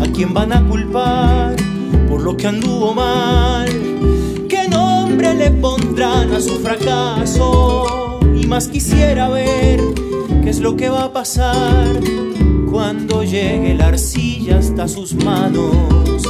¿A 0.03 0.07
quién 0.13 0.35
van 0.35 0.53
a 0.53 0.63
culpar 0.69 1.57
por 2.11 2.21
lo 2.21 2.37
que 2.37 2.47
anduvo 2.47 2.93
mal? 2.93 3.92
¿Qué 5.23 5.29
nombre 5.29 5.51
le 5.51 5.57
pondrán 5.61 6.33
a 6.33 6.41
su 6.41 6.57
fracaso? 6.59 8.19
y 8.35 8.45
más 8.49 8.67
quisiera 8.67 9.29
ver 9.29 9.81
qué 10.43 10.51
es 10.51 10.59
lo 10.59 10.77
que 10.77 10.89
va 10.89 11.05
a 11.05 11.13
pasar 11.13 12.01
cuando 12.69 13.23
llegue 13.23 13.73
la 13.75 13.87
arcilla 13.89 14.59
hasta 14.59 14.89
sus 14.89 15.15
manos. 15.15 16.25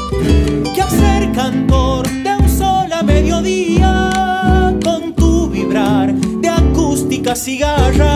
¿Qué 0.75 0.83
hacer 0.83 1.33
cantor 1.33 2.07
de 2.07 2.37
un 2.37 2.49
sol 2.51 2.93
a 2.93 3.03
mediodía 3.03 4.79
con 4.85 5.15
tu 5.15 5.49
vibrar 5.49 6.13
de 6.13 6.51
acústica 6.51 7.35
cigarra 7.35 8.12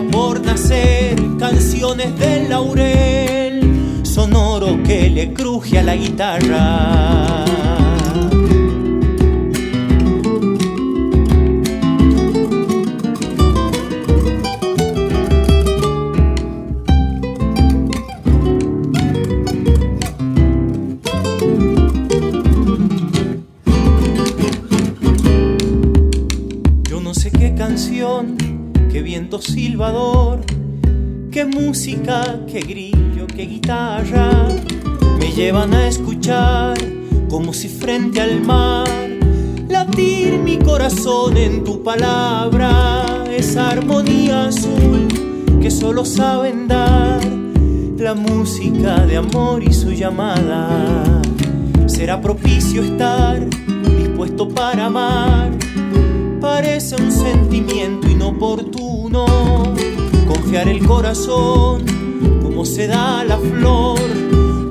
por 0.00 0.40
nacer 0.40 1.16
canciones 1.38 2.18
del 2.18 2.48
laurel 2.48 4.00
sonoro 4.04 4.82
que 4.82 5.10
le 5.10 5.34
cruje 5.34 5.78
a 5.80 5.82
la 5.82 5.94
guitarra. 5.94 7.71
Música, 31.72 32.38
qué 32.46 32.60
grito 32.60 33.26
que 33.34 33.46
guitarra 33.46 34.30
me 35.18 35.32
llevan 35.32 35.72
a 35.72 35.88
escuchar 35.88 36.76
como 37.30 37.54
si 37.54 37.66
frente 37.66 38.20
al 38.20 38.42
mar 38.42 38.86
latir 39.70 40.36
mi 40.38 40.58
corazón 40.58 41.38
en 41.38 41.64
tu 41.64 41.82
palabra, 41.82 43.24
esa 43.30 43.70
armonía 43.70 44.48
azul 44.48 45.08
que 45.62 45.70
solo 45.70 46.04
saben 46.04 46.68
dar 46.68 47.22
la 47.96 48.12
música 48.12 49.06
de 49.06 49.16
amor 49.16 49.62
y 49.62 49.72
su 49.72 49.92
llamada. 49.92 51.22
Será 51.86 52.20
propicio 52.20 52.82
estar 52.82 53.48
dispuesto 53.96 54.46
para 54.46 54.86
amar, 54.86 55.52
parece 56.38 56.96
un 56.96 57.10
sentimiento 57.10 58.10
inoportuno, 58.10 59.24
confiar 60.32 60.68
el 60.68 60.86
corazón 60.86 62.02
se 62.64 62.86
da 62.86 63.24
la 63.24 63.38
flor, 63.38 63.98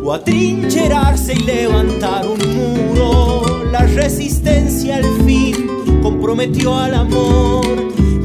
o 0.04 0.14
atrincherarse 0.14 1.34
y 1.34 1.40
levantar 1.40 2.26
un 2.26 2.40
muro. 2.56 3.66
La 3.72 3.86
resistencia 3.86 4.98
al 4.98 5.06
fin 5.26 5.68
comprometió 6.02 6.76
al 6.76 6.96
amor 6.96 7.66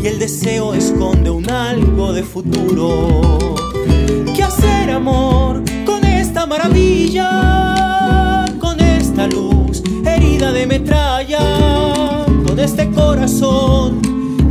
y 0.02 0.06
el 0.06 0.18
deseo 0.18 0.72
esconde 0.74 1.30
un 1.30 1.50
algo 1.50 2.12
de 2.12 2.22
futuro. 2.22 3.28
¿Qué 4.34 4.42
hacer, 4.42 4.90
amor, 4.90 5.62
con 5.84 6.04
esta 6.04 6.46
maravilla? 6.46 8.44
Con 8.60 8.80
esta 8.80 9.26
luz 9.26 9.82
herida 10.04 10.52
de 10.52 10.66
metralla, 10.66 12.24
con 12.46 12.58
este 12.58 12.90
corazón 12.90 14.00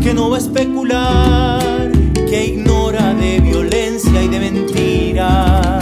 que 0.02 0.14
no 0.14 0.30
va 0.30 0.38
a 0.38 0.40
especular, 0.40 1.95
que 2.28 2.46
ignora 2.46 3.14
de 3.14 3.40
violencia 3.40 4.24
y 4.24 4.28
de 4.28 4.40
mentira 4.40 5.80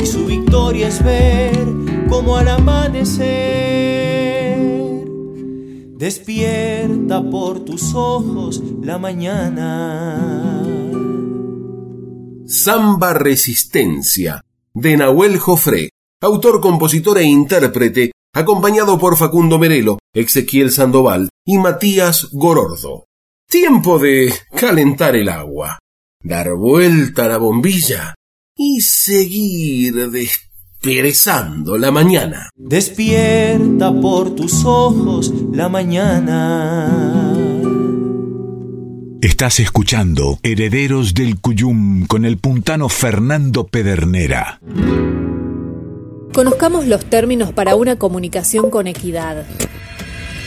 y 0.00 0.06
su 0.06 0.26
victoria 0.26 0.88
es 0.88 1.02
ver 1.02 1.66
como 2.08 2.36
al 2.36 2.48
amanecer 2.48 3.88
despierta 5.98 7.28
por 7.28 7.64
tus 7.64 7.92
ojos 7.94 8.62
la 8.82 8.98
mañana. 8.98 10.64
Samba 12.46 13.14
Resistencia 13.14 14.42
de 14.74 14.96
Nahuel 14.96 15.38
Jofré, 15.38 15.90
autor, 16.22 16.60
compositor 16.60 17.18
e 17.18 17.24
intérprete, 17.24 18.12
acompañado 18.32 18.98
por 18.98 19.16
Facundo 19.16 19.58
Merelo, 19.58 19.98
Ezequiel 20.14 20.70
Sandoval 20.70 21.28
y 21.44 21.58
Matías 21.58 22.28
Gorordo. 22.32 23.07
Tiempo 23.50 23.98
de 23.98 24.30
calentar 24.54 25.16
el 25.16 25.30
agua, 25.30 25.78
dar 26.22 26.52
vuelta 26.54 27.24
a 27.24 27.28
la 27.28 27.38
bombilla 27.38 28.14
y 28.54 28.82
seguir 28.82 30.10
desperezando 30.10 31.78
la 31.78 31.90
mañana. 31.90 32.50
Despierta 32.54 33.90
por 34.02 34.34
tus 34.34 34.66
ojos 34.66 35.32
la 35.50 35.70
mañana. 35.70 37.32
Estás 39.22 39.60
escuchando 39.60 40.38
Herederos 40.42 41.14
del 41.14 41.40
Cuyum 41.40 42.04
con 42.04 42.26
el 42.26 42.36
puntano 42.36 42.90
Fernando 42.90 43.66
Pedernera. 43.66 44.60
Conozcamos 46.34 46.86
los 46.86 47.06
términos 47.06 47.54
para 47.54 47.76
una 47.76 47.96
comunicación 47.96 48.68
con 48.68 48.88
equidad. 48.88 49.46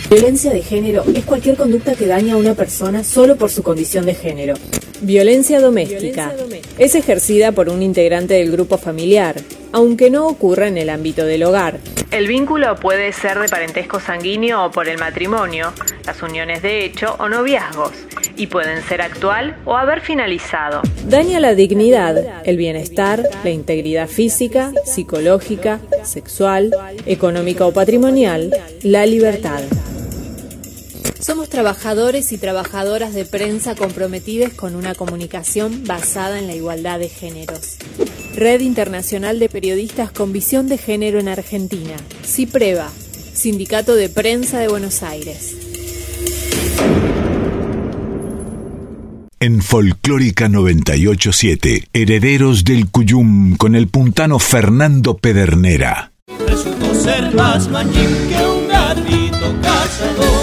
Violencia 0.09 0.51
de 0.51 0.61
género 0.61 1.03
es 1.13 1.23
cualquier 1.25 1.55
conducta 1.55 1.95
que 1.95 2.05
daña 2.05 2.33
a 2.33 2.37
una 2.37 2.53
persona 2.53 3.03
solo 3.03 3.37
por 3.37 3.49
su 3.49 3.63
condición 3.63 4.05
de 4.05 4.13
género. 4.13 4.55
Violencia 5.01 5.59
doméstica. 5.59 6.35
Es 6.77 6.95
ejercida 6.95 7.51
por 7.51 7.69
un 7.69 7.81
integrante 7.81 8.33
del 8.35 8.51
grupo 8.51 8.77
familiar, 8.77 9.35
aunque 9.71 10.09
no 10.09 10.27
ocurra 10.27 10.67
en 10.67 10.77
el 10.77 10.89
ámbito 10.89 11.25
del 11.25 11.43
hogar. 11.43 11.79
El 12.11 12.27
vínculo 12.27 12.75
puede 12.75 13.13
ser 13.13 13.39
de 13.39 13.47
parentesco 13.47 13.99
sanguíneo 13.99 14.65
o 14.65 14.71
por 14.71 14.89
el 14.89 14.97
matrimonio, 14.97 15.71
las 16.05 16.21
uniones 16.21 16.61
de 16.61 16.83
hecho 16.83 17.15
o 17.19 17.29
noviazgos, 17.29 17.93
y 18.35 18.47
pueden 18.47 18.83
ser 18.83 19.01
actual 19.01 19.55
o 19.65 19.77
haber 19.77 20.01
finalizado. 20.01 20.81
Daña 21.05 21.39
la 21.39 21.55
dignidad, 21.55 22.17
el 22.43 22.57
bienestar, 22.57 23.23
la 23.43 23.49
integridad 23.49 24.07
física, 24.07 24.73
psicológica, 24.83 25.79
sexual, 26.03 26.75
económica 27.05 27.65
o 27.65 27.71
patrimonial, 27.71 28.51
la 28.83 29.05
libertad. 29.05 29.61
Somos 31.19 31.49
trabajadores 31.49 32.31
y 32.31 32.37
trabajadoras 32.37 33.13
de 33.13 33.25
prensa 33.25 33.75
comprometidos 33.75 34.53
con 34.53 34.75
una 34.75 34.95
comunicación 34.95 35.83
basada 35.85 36.39
en 36.39 36.47
la 36.47 36.55
igualdad 36.55 36.99
de 36.99 37.09
géneros. 37.09 37.77
Red 38.35 38.61
Internacional 38.61 39.39
de 39.39 39.49
Periodistas 39.49 40.11
con 40.11 40.33
Visión 40.33 40.67
de 40.67 40.77
Género 40.77 41.19
en 41.19 41.27
Argentina. 41.27 41.95
CIPREVA, 42.25 42.89
Sindicato 43.33 43.95
de 43.95 44.09
Prensa 44.09 44.59
de 44.59 44.67
Buenos 44.67 45.03
Aires. 45.03 45.55
En 49.39 49.61
Folclórica 49.63 50.49
987, 50.49 51.87
Herederos 51.93 52.63
del 52.63 52.91
Cuyum 52.91 53.57
con 53.57 53.75
el 53.75 53.87
puntano 53.87 54.37
Fernando 54.37 55.17
Pedernera. 55.17 56.13
Resultó 56.47 56.93
ser 56.93 57.33
más 57.33 57.67
que 57.67 57.73
un 57.73 58.67
gatito 58.67 59.55
cazador. 59.63 60.40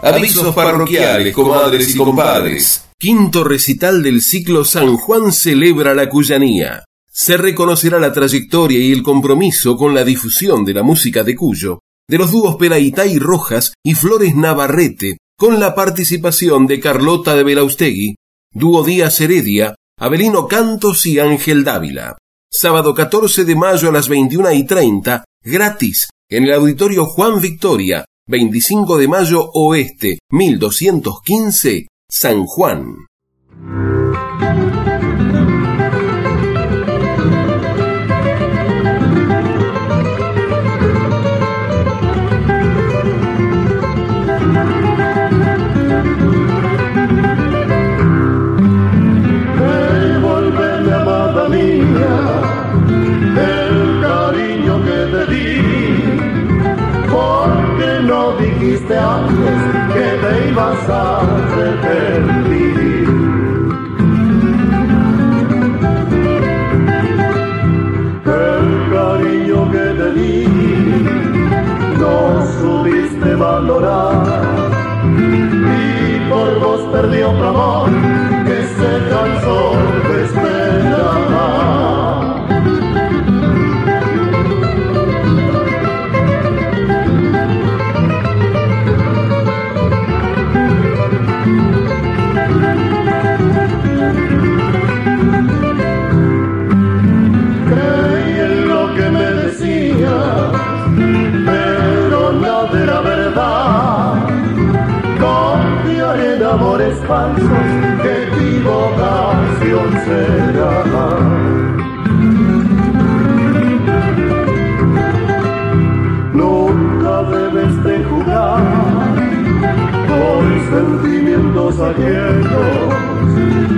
Avisos 0.03 0.53
parroquiales, 0.53 1.33
comadres 1.33 1.95
y 1.95 1.97
compadres. 1.97 2.89
Quinto 2.99 3.45
recital 3.45 4.03
del 4.03 4.21
ciclo 4.21 4.65
San 4.65 4.97
Juan 4.97 5.31
celebra 5.31 5.95
la 5.95 6.09
Cuyanía. 6.09 6.83
Se 7.09 7.37
reconocerá 7.37 7.99
la 7.99 8.11
trayectoria 8.11 8.79
y 8.79 8.91
el 8.91 9.01
compromiso 9.01 9.77
con 9.77 9.95
la 9.95 10.03
difusión 10.03 10.65
de 10.65 10.73
la 10.73 10.83
música 10.83 11.23
de 11.23 11.35
Cuyo, 11.35 11.79
de 12.07 12.17
los 12.17 12.31
dúos 12.31 12.57
Pelaitay 12.57 13.17
Rojas 13.17 13.73
y 13.81 13.95
Flores 13.95 14.35
Navarrete, 14.35 15.17
con 15.37 15.59
la 15.59 15.75
participación 15.75 16.65
de 16.65 16.79
Carlota 16.79 17.35
de 17.35 17.43
Belaustegui, 17.43 18.15
dúo 18.53 18.83
Díaz 18.83 19.19
Heredia, 19.19 19.75
Abelino 19.99 20.47
Cantos 20.47 21.05
y 21.05 21.19
Ángel 21.19 21.63
Dávila. 21.63 22.17
Sábado 22.51 22.93
14 22.95 23.43
de 23.43 23.55
mayo 23.55 23.89
a 23.89 23.91
las 23.91 24.07
21 24.07 24.53
y 24.53 24.65
30, 24.65 25.25
gratis, 25.43 26.07
en 26.29 26.45
el 26.45 26.53
Auditorio 26.53 27.05
Juan 27.05 27.41
Victoria, 27.41 28.05
25 28.27 28.97
de 28.97 29.07
mayo 29.07 29.51
Oeste, 29.53 30.19
1215, 30.31 31.87
San 32.09 32.45
Juan. 32.45 32.95
Ibas 60.55 60.89
a 60.89 61.19
arrepentir. 61.19 63.07
El 68.25 68.65
cariño 68.93 69.71
que 69.73 69.85
te 69.99 70.09
di 70.17 70.47
no 71.99 72.17
subiste 72.59 73.35
valorar 73.35 74.43
y 75.77 76.29
por 76.29 76.59
vos 76.61 76.81
perdí 76.93 77.21
otro 77.21 77.47
amor 77.49 77.89
que 78.45 78.57
se 78.77 78.91
cansó 79.11 79.64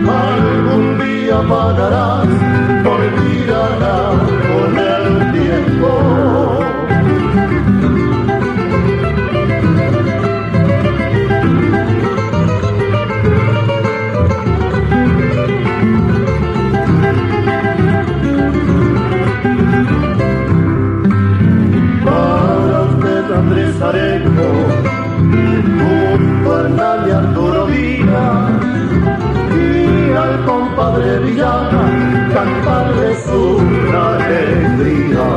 Algún 0.10 0.98
día 0.98 1.40
pagarás 1.48 2.47
su 33.28 33.60
alegría. 34.10 35.28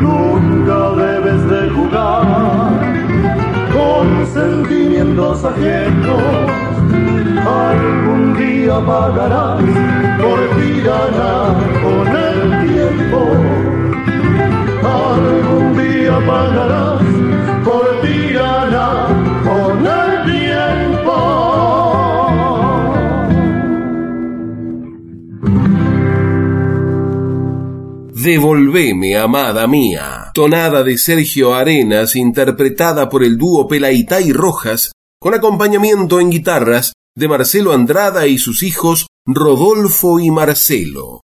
Nunca 0.00 0.80
debes 1.04 1.42
de 1.50 1.70
jugar 1.70 2.70
con 3.74 4.26
sentimientos 4.26 5.44
ajenos 5.44 6.58
algún 7.48 8.36
día 8.36 8.76
pagarás 8.86 9.62
por 10.22 10.38
con 11.82 12.06
el 12.28 12.38
tiempo. 12.66 13.20
Algún 14.82 15.76
día 15.76 16.16
pagarás 16.26 17.17
Devolveme, 28.28 29.16
amada 29.16 29.66
mía, 29.66 30.32
tonada 30.34 30.82
de 30.82 30.98
Sergio 30.98 31.54
Arenas 31.54 32.14
interpretada 32.14 33.08
por 33.08 33.24
el 33.24 33.38
dúo 33.38 33.66
Pelaitay 33.66 34.34
Rojas, 34.34 34.92
con 35.18 35.32
acompañamiento 35.32 36.20
en 36.20 36.28
guitarras 36.28 36.92
de 37.16 37.26
Marcelo 37.26 37.72
Andrada 37.72 38.26
y 38.26 38.36
sus 38.36 38.62
hijos 38.62 39.06
Rodolfo 39.26 40.20
y 40.20 40.30
Marcelo. 40.30 41.22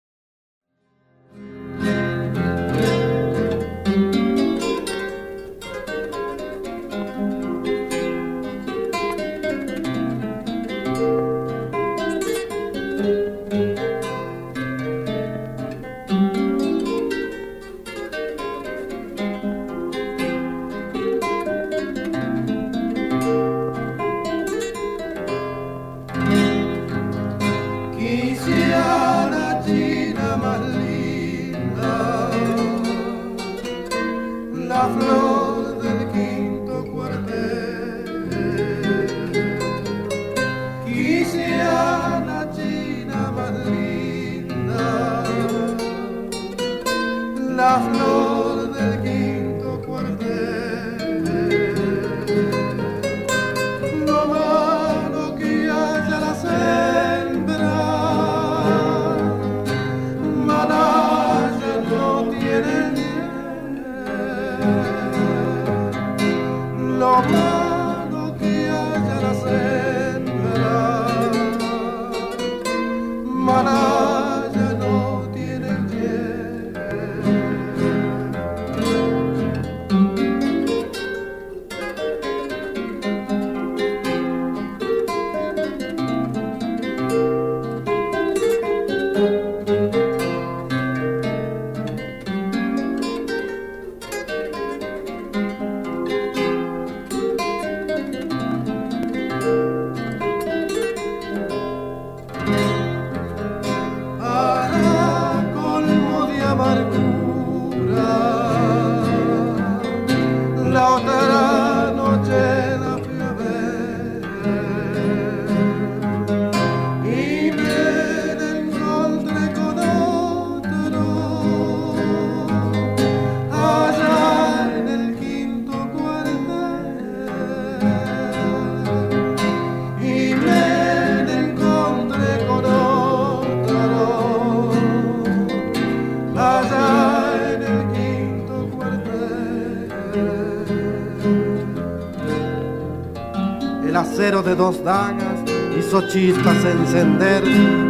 Dos 144.61 144.85
dagas 144.85 145.39
hizo 145.79 146.03
chispas 146.09 146.63
encender. 146.63 147.43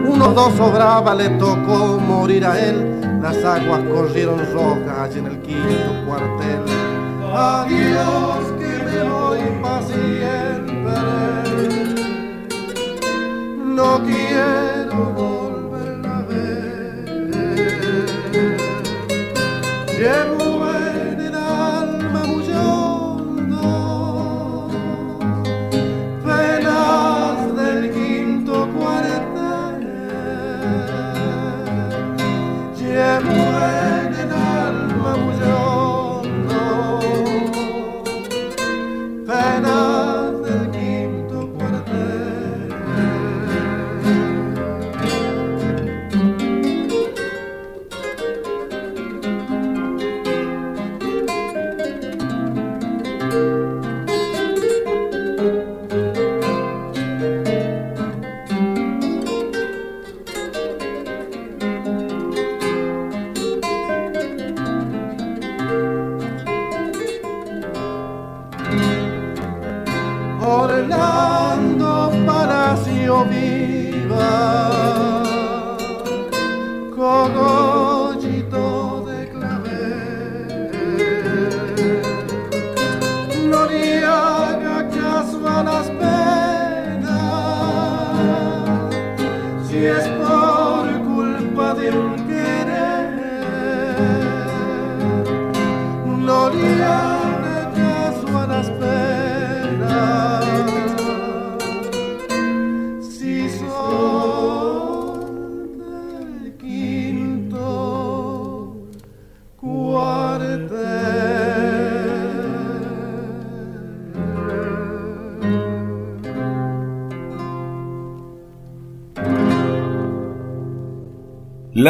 Unos 0.07 0.35
dos 0.37 0.55
sobraba, 0.55 1.17
le 1.17 1.29
tocó 1.31 1.99
morir 1.99 2.47
a 2.47 2.57
él. 2.61 3.21
Las 3.21 3.45
aguas 3.45 3.81
corrieron 3.93 4.39
rojas 4.53 5.17
en 5.17 5.27
el 5.27 5.41
quinto 5.41 5.91
cuartel. 6.07 6.63
Adiós, 7.35 8.53
que 8.61 8.73
me 8.85 9.03
voy 9.11 9.41
para 9.61 9.83
siempre. 9.83 10.95
No 13.65 14.01
quiero 14.05 15.30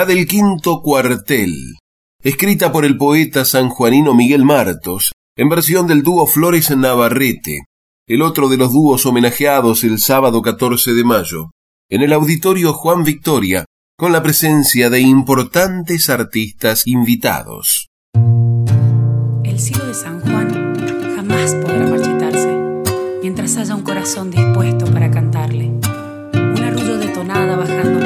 La 0.01 0.07
del 0.07 0.27
quinto 0.27 0.81
cuartel, 0.81 1.77
escrita 2.23 2.73
por 2.73 2.87
el 2.87 2.97
poeta 2.97 3.45
sanjuanino 3.45 4.15
Miguel 4.15 4.47
Martos, 4.47 5.13
en 5.37 5.51
versión 5.51 5.87
del 5.87 6.03
dúo 6.03 6.27
Flores 6.27 6.75
Navarrete, 6.75 7.65
el 8.09 8.23
otro 8.23 8.49
de 8.49 8.57
los 8.57 8.73
dúos 8.73 9.05
homenajeados 9.05 9.85
el 9.85 9.99
sábado 9.99 10.41
14 10.41 10.95
de 10.95 11.05
mayo, 11.05 11.51
en 11.91 12.01
el 12.01 12.15
auditorio 12.15 12.73
Juan 12.73 13.05
Victoria, 13.05 13.67
con 13.99 14.11
la 14.11 14.23
presencia 14.23 14.89
de 14.89 15.01
importantes 15.01 16.09
artistas 16.09 16.87
invitados. 16.87 17.89
El 19.45 19.61
cielo 19.61 19.85
de 19.85 19.93
San 19.93 20.23
Juan 20.23 20.79
jamás 21.15 21.55
podrá 21.57 21.87
marchitarse 21.87 22.59
mientras 23.21 23.55
haya 23.59 23.75
un 23.75 23.83
corazón 23.83 24.31
dispuesto 24.31 24.87
para 24.87 25.11
cantarle. 25.11 25.67
Un 26.33 26.63
arrullo 26.65 26.97
de 26.97 27.09
tonada 27.09 27.55
bajando 27.55 28.00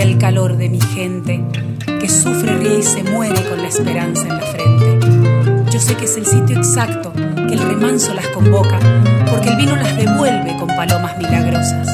tenga 0.00 0.12
el 0.12 0.18
calor 0.18 0.56
de 0.56 0.68
mi 0.70 0.80
gente, 0.80 1.44
que 2.00 2.08
sufre, 2.08 2.56
ríe 2.56 2.78
y 2.78 2.82
se 2.82 3.02
muere 3.02 3.42
con 3.48 3.60
la 3.60 3.68
esperanza 3.68 4.22
en 4.22 4.28
la 4.28 4.40
frente. 4.40 5.70
Yo 5.70 5.78
sé 5.78 5.94
que 5.94 6.06
es 6.06 6.16
el 6.16 6.24
sitio 6.24 6.56
exacto, 6.56 7.12
que 7.12 7.54
el 7.54 7.58
remanso 7.58 8.14
las 8.14 8.26
convoca, 8.28 8.78
porque 9.30 9.50
el 9.50 9.56
vino 9.56 9.76
las 9.76 9.94
devuelve 9.96 10.56
con 10.58 10.68
palomas 10.68 11.18
milagrosas. 11.18 11.86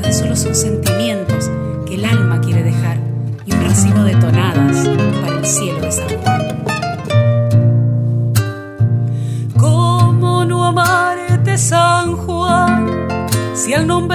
Tan 0.00 0.12
solo 0.12 0.36
son 0.36 0.54
sentimientos 0.54 1.50
que 1.86 1.94
el 1.94 2.04
alma 2.04 2.40
quiere 2.40 2.62
dejar 2.62 2.98
y 3.46 3.54
un 3.54 3.64
racimo 3.64 4.04
de 4.04 4.14
tonadas 4.16 4.86
para 5.22 5.38
el 5.38 5.46
cielo 5.46 5.80
de 5.80 5.92
San 5.92 6.08
Juan. 6.22 6.64
¿Cómo 9.56 10.44
no 10.44 10.66
amarte, 10.66 11.56
San 11.56 12.14
Juan? 12.14 13.18
Si 13.54 13.72
al 13.72 13.86
nombrarte 13.86 14.07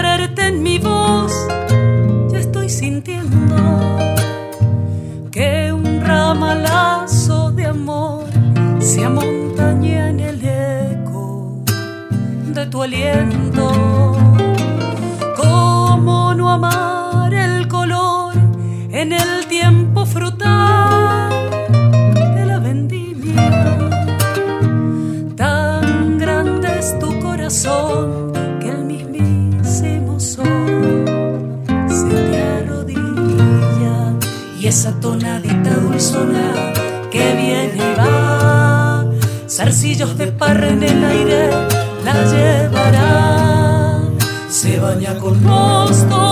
se 8.93 9.03
amontaña 9.03 10.09
en 10.09 10.19
el 10.19 10.39
eco 10.45 11.63
de 12.53 12.63
tu 12.67 12.83
aliento. 12.83 13.65
¿Cómo 15.35 16.35
no 16.35 16.51
amar 16.51 17.33
el 17.33 17.67
color 17.67 18.35
en 18.91 19.13
el 19.13 19.47
tiempo 19.47 20.05
frutal 20.05 21.31
de 22.35 22.45
la 22.45 22.59
vendimia? 22.59 23.49
Tan 25.35 26.19
grande 26.19 26.67
es 26.77 26.99
tu 26.99 27.19
corazón 27.19 28.31
que 28.61 28.69
el 28.69 28.83
mismísimo 28.85 30.19
sol 30.19 31.05
se 31.87 32.13
te 32.29 32.41
arrodilla 32.59 33.95
y 34.59 34.67
esa 34.67 34.91
tonadita 34.99 35.71
dulzona 35.77 36.72
zarcillos 39.55 40.17
de 40.17 40.27
parra 40.31 40.69
en 40.69 40.81
el 40.81 41.05
aire 41.05 41.49
la 42.03 42.13
llevará, 42.31 44.01
se 44.49 44.79
baña 44.79 45.15
con 45.19 45.43
mosto 45.43 46.22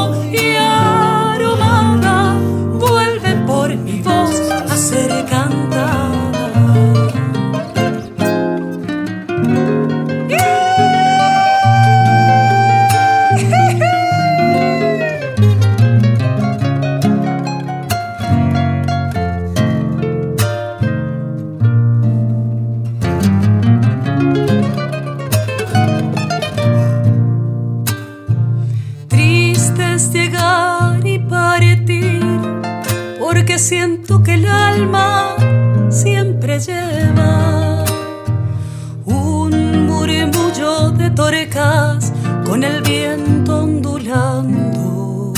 viento 43.01 43.63
ondulando 43.63 45.33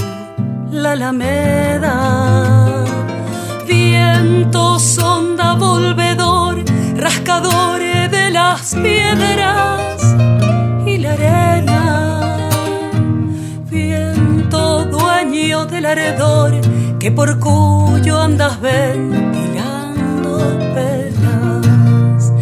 la 0.70 0.92
alameda. 0.92 1.96
Viento 3.66 4.80
sonda 4.80 5.54
volvedor, 5.54 6.56
rascador 6.98 7.80
de 8.16 8.32
las 8.32 8.76
piedras 8.76 10.16
y 10.86 10.98
la 10.98 11.14
arena. 11.14 12.50
Viento 13.72 14.86
dueño 14.86 15.66
del 15.66 15.86
aredor 15.86 16.52
que 17.00 17.12
por 17.12 17.40
cuyo 17.40 18.20
andas 18.22 18.60
ventilando 18.60 20.34
penas. 20.76 22.34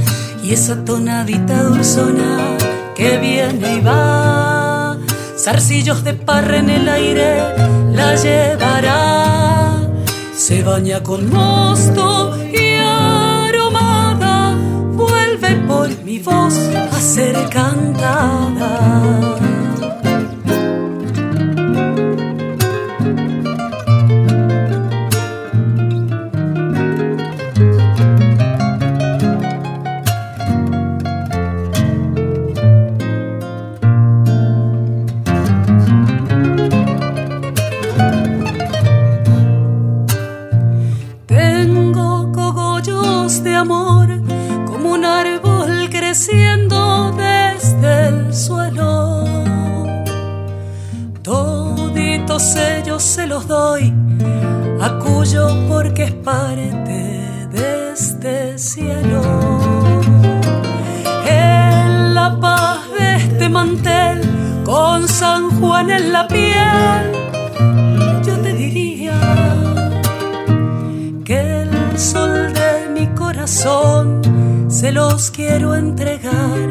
Y 0.44 0.54
esa 0.54 0.84
tonadita 0.84 1.62
dulzona 1.64 2.58
que 2.96 3.18
viene 3.20 3.78
y 3.78 3.82
va 3.82 4.51
zarcillos 5.38 6.04
de 6.04 6.14
parra 6.14 6.58
en 6.58 6.70
el 6.70 6.88
aire 6.90 7.42
la 7.94 8.16
llevará. 8.16 9.90
Se 10.36 10.64
baña 10.64 11.02
con 11.04 11.30
mosto 11.30 12.38
y 12.52 12.76
aromada, 12.78 14.56
vuelve 14.94 15.56
por 15.68 15.90
mi 16.04 16.20
voz 16.20 16.56
a 16.92 17.00
ser 17.00 17.36
cantada. 17.50 18.92
Se 52.42 53.28
los 53.28 53.48
doy 53.48 53.94
a 54.82 54.98
Cuyo 55.00 55.48
porque 55.68 56.06
es 56.06 56.12
parte 56.12 56.92
de 57.52 57.92
este 57.94 58.58
cielo. 58.58 59.22
En 61.28 62.16
la 62.16 62.38
paz 62.40 62.80
de 62.98 63.16
este 63.18 63.48
mantel, 63.48 64.22
con 64.66 65.08
San 65.08 65.52
Juan 65.60 65.92
en 65.92 66.12
la 66.12 66.28
piel, 66.28 67.12
yo 68.26 68.38
te 68.40 68.54
diría 68.54 69.20
que 71.24 71.62
el 71.62 72.00
sol 72.00 72.54
de 72.54 72.90
mi 72.90 73.08
corazón 73.16 74.22
se 74.68 74.92
los 74.92 75.30
quiero 75.30 75.76
entregar 75.76 76.71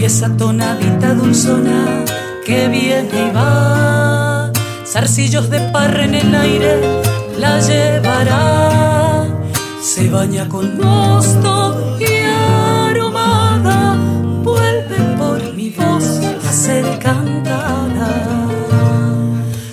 Y 0.00 0.04
esa 0.04 0.34
tonadita 0.34 1.12
dulzona 1.12 2.06
que 2.46 2.68
viene 2.68 3.28
y 3.28 3.30
va. 3.36 4.50
Zarcillos 4.86 5.50
de 5.50 5.60
parra 5.72 6.04
en 6.04 6.14
el 6.14 6.34
aire 6.34 7.02
la 7.38 7.60
llevará. 7.60 9.26
Se 9.82 10.08
baña 10.08 10.48
con 10.48 10.78
mosto 10.78 11.98
y 12.00 12.24
aromada. 12.88 13.94
Vuelve 14.42 14.96
por 15.18 15.52
mi 15.52 15.68
voz 15.68 16.06
a 16.48 16.50
ser 16.50 16.98
cantada. 16.98 18.08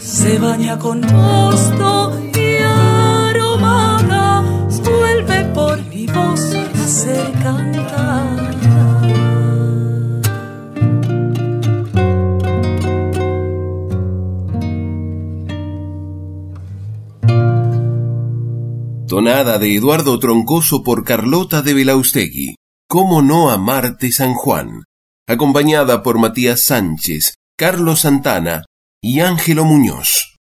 Se 0.01 0.37
baña 0.39 0.77
con 0.77 0.99
mosto 0.99 2.19
y 2.21 2.26
Tonada 19.07 19.57
de 19.57 19.73
Eduardo 19.73 20.19
Troncoso 20.19 20.83
por 20.83 21.05
Carlota 21.05 21.61
de 21.61 21.73
Belaustegui. 21.73 22.55
¿Cómo 22.89 23.21
no 23.21 23.49
amarte 23.49 24.11
San 24.11 24.33
Juan? 24.33 24.83
Acompañada 25.25 26.03
por 26.03 26.19
Matías 26.19 26.59
Sánchez, 26.59 27.35
Carlos 27.57 28.01
Santana 28.01 28.65
y 29.01 29.21
Ángelo 29.21 29.63
Muñoz. 29.63 30.35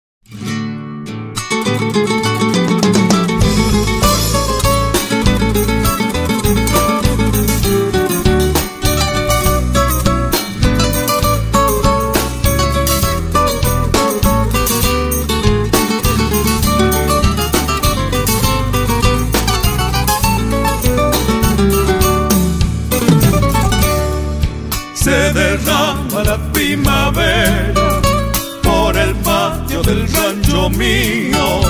Mío. 30.70 31.60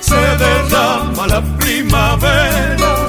Se 0.00 0.16
derrama 0.16 1.26
la 1.26 1.42
primavera 1.58 3.06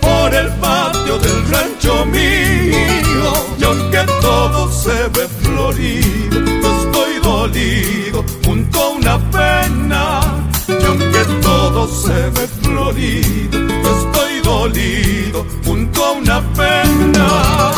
por 0.00 0.34
el 0.34 0.48
patio 0.60 1.18
del 1.18 1.48
rancho 1.50 2.06
mío. 2.06 3.32
Y 3.58 3.64
aunque 3.64 4.04
todo 4.20 4.70
se 4.70 5.08
ve 5.14 5.26
florido, 5.42 6.40
yo 6.62 6.82
estoy 6.82 7.20
dolido 7.22 8.24
junto 8.44 8.80
a 8.80 8.88
una 8.90 9.18
pena. 9.30 10.20
Y 10.68 10.84
aunque 10.84 11.24
todo 11.42 11.88
se 11.88 12.30
ve 12.30 12.46
florido, 12.62 13.58
yo 13.82 13.90
estoy 14.04 14.40
dolido 14.42 15.46
junto 15.64 16.04
a 16.04 16.12
una 16.12 16.40
pena. 16.54 17.72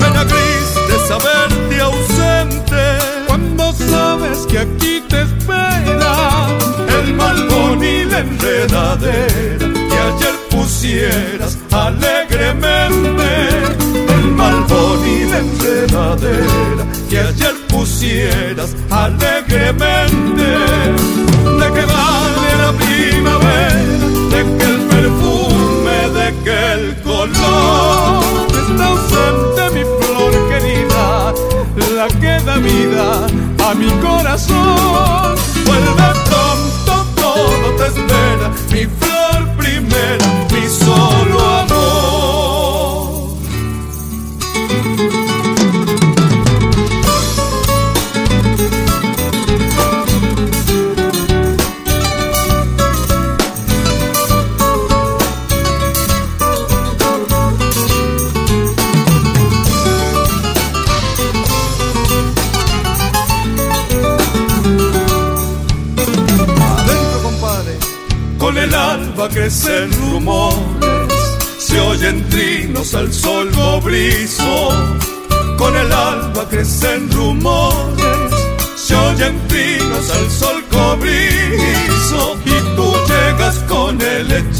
Pena 0.00 0.24
gris 0.24 0.74
de 0.88 1.08
saber 1.08 1.62
ausente 1.82 2.98
cuando 3.26 3.72
sabes 3.72 4.46
que 4.46 4.58
aquí 4.58 5.02
te 5.08 5.22
espera 5.22 6.01
el 7.12 7.16
malvón 7.16 7.84
y 7.84 8.04
la 8.04 8.18
enredadera 8.20 9.66
que 9.90 9.98
ayer 9.98 10.34
pusieras 10.50 11.58
alegremente. 11.70 13.28
El 14.14 14.26
malvón 14.32 15.06
y 15.06 15.24
la 15.30 15.38
enredadera 15.38 16.84
que 17.08 17.18
ayer 17.18 17.54
pusieras 17.68 18.74
alegremente. 18.90 20.48
De 21.60 21.66
que 21.74 21.84
vale 21.84 22.50
la 22.64 22.72
primavera 22.72 23.82
de 24.32 24.40
que 24.58 24.64
el 24.64 24.80
perfume 24.94 25.98
de 26.18 26.34
que 26.44 26.72
el 26.72 27.02
color 27.02 28.24
está 28.62 28.86
ausente 28.86 29.62
mi 29.74 29.84
flor 30.00 30.32
querida 30.48 31.34
la 31.96 32.08
que 32.08 32.44
da 32.44 32.56
vida 32.56 33.26
a 33.68 33.74
mi 33.74 33.90
corazón. 34.00 35.51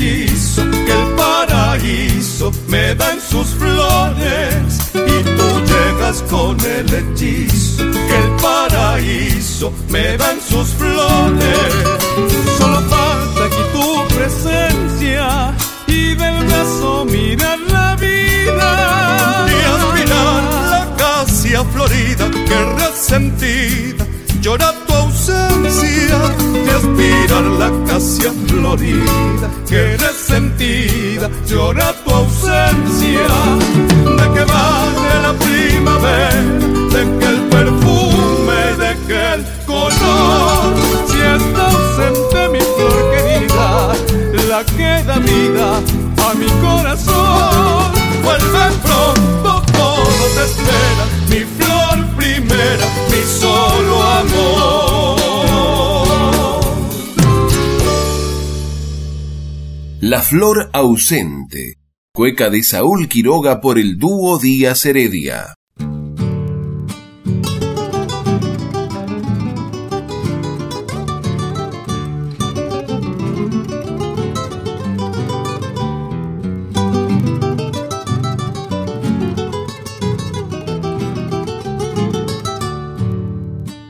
Hechizo 0.03 0.63
que 0.71 0.93
el 0.93 1.15
paraíso 1.17 2.53
me 2.69 2.95
da 2.95 3.13
en 3.13 3.21
sus 3.21 3.49
flores. 3.49 4.91
Y 4.95 5.23
tú 5.37 5.49
llegas 5.73 6.23
con 6.31 6.59
el 6.61 6.93
hechizo 6.93 7.85
que 7.91 8.17
el 8.17 8.31
paraíso 8.43 9.73
me 9.89 10.17
da 10.17 10.33
en 10.33 10.41
sus 10.41 10.69
flores. 10.71 11.59
Solo 12.59 12.81
falta 12.81 13.45
aquí 13.47 13.63
tu 13.73 14.15
presencia 14.15 15.55
y 15.87 16.15
del 16.15 16.45
brazo 16.47 17.05
mirar 17.05 17.59
la 17.69 17.97
vida. 17.97 19.47
Y 19.49 19.59
aspirar 19.75 20.43
la 20.71 20.83
acacia 20.83 21.65
florida 21.65 22.31
que 22.31 22.65
resentida 22.85 24.07
llora 24.43 24.75
tu 24.87 24.93
ausencia 24.95 26.19
de 26.53 26.71
aspirar 26.73 27.45
la 27.61 27.67
acacia 27.67 28.33
florida, 28.49 29.49
que 29.69 29.92
llora 31.53 31.93
tu 32.05 32.32
flor 60.33 60.71
ausente, 60.73 61.77
cueca 62.11 62.49
de 62.49 62.63
Saúl 62.63 63.07
Quiroga 63.07 63.61
por 63.61 63.79
el 63.79 63.99
dúo 63.99 64.39
Díaz 64.39 64.87
Heredia. 64.87 65.53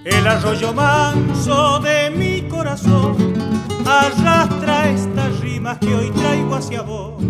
El 0.05 0.27
arroyo 0.27 0.75
manso 0.75 1.79
de 1.79 2.11
mi 2.11 2.49
corazón 2.49 3.42
arrastra 4.01 4.91
estas 4.91 5.41
rimas 5.41 5.79
que 5.79 5.95
hoy 5.95 6.11
traigo 6.11 6.55
hacia 6.55 6.83
vos. 6.83 7.23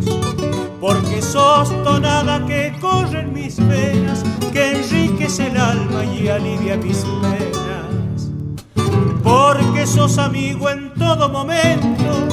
Porque 0.81 1.23
sos 1.23 1.71
tonada 1.85 2.45
que 2.47 2.73
corre 2.81 3.21
en 3.21 3.33
mis 3.33 3.57
venas, 3.69 4.25
que 4.53 4.73
enriquece 4.73 5.49
el 5.49 5.57
alma 5.57 6.05
y 6.05 6.29
alivia 6.29 6.77
mis 6.77 7.05
penas. 7.05 8.31
Porque 9.23 9.87
sos 9.87 10.19
amigo 10.19 10.69
en 10.71 10.93
todo 10.95 11.29
momento 11.29 12.29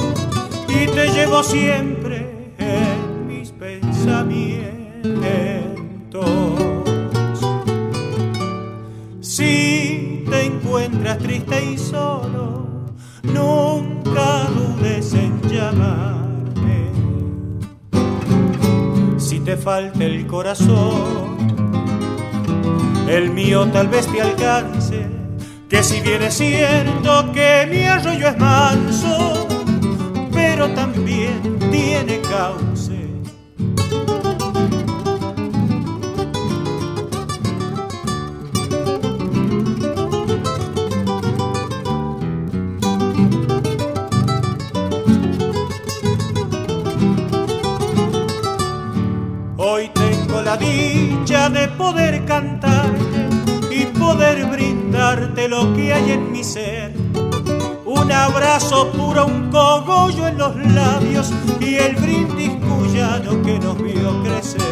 y 0.68 0.86
te 0.86 1.08
llevo 1.12 1.42
siempre 1.42 2.54
en 2.58 3.26
mis 3.26 3.50
pensamientos. 3.50 4.70
Si 9.20 10.24
te 10.28 10.46
encuentras 10.46 11.18
triste 11.18 11.64
y 11.72 11.78
solo, 11.78 12.69
nunca 13.22 14.48
dudes 14.54 15.14
en 15.14 15.40
llamarme. 15.42 16.90
Si 19.18 19.40
te 19.40 19.56
falta 19.56 20.04
el 20.04 20.26
corazón, 20.26 21.36
el 23.08 23.30
mío 23.30 23.66
tal 23.72 23.88
vez 23.88 24.06
te 24.06 24.20
alcance. 24.20 25.06
Que 25.68 25.82
si 25.84 26.00
bien 26.00 26.22
es 26.22 26.34
cierto 26.34 27.30
que 27.32 27.66
mi 27.70 27.84
arroyo 27.84 28.28
es 28.28 28.38
manso, 28.38 29.46
pero 30.32 30.68
también 30.70 31.58
tiene 31.70 32.20
cauce. 32.22 32.89
Hoy 49.62 49.90
tengo 49.92 50.40
la 50.40 50.56
dicha 50.56 51.50
de 51.50 51.68
poder 51.68 52.24
cantarte 52.24 53.28
y 53.70 53.84
poder 53.84 54.46
brindarte 54.46 55.50
lo 55.50 55.74
que 55.74 55.92
hay 55.92 56.12
en 56.12 56.32
mi 56.32 56.42
ser. 56.42 56.94
Un 57.84 58.10
abrazo 58.10 58.90
puro, 58.90 59.26
un 59.26 59.50
cogollo 59.50 60.28
en 60.28 60.38
los 60.38 60.56
labios 60.56 61.30
y 61.60 61.74
el 61.74 61.94
brindis 61.96 62.52
cuyano 62.52 63.42
que 63.42 63.58
nos 63.58 63.76
vio 63.82 64.22
crecer. 64.22 64.62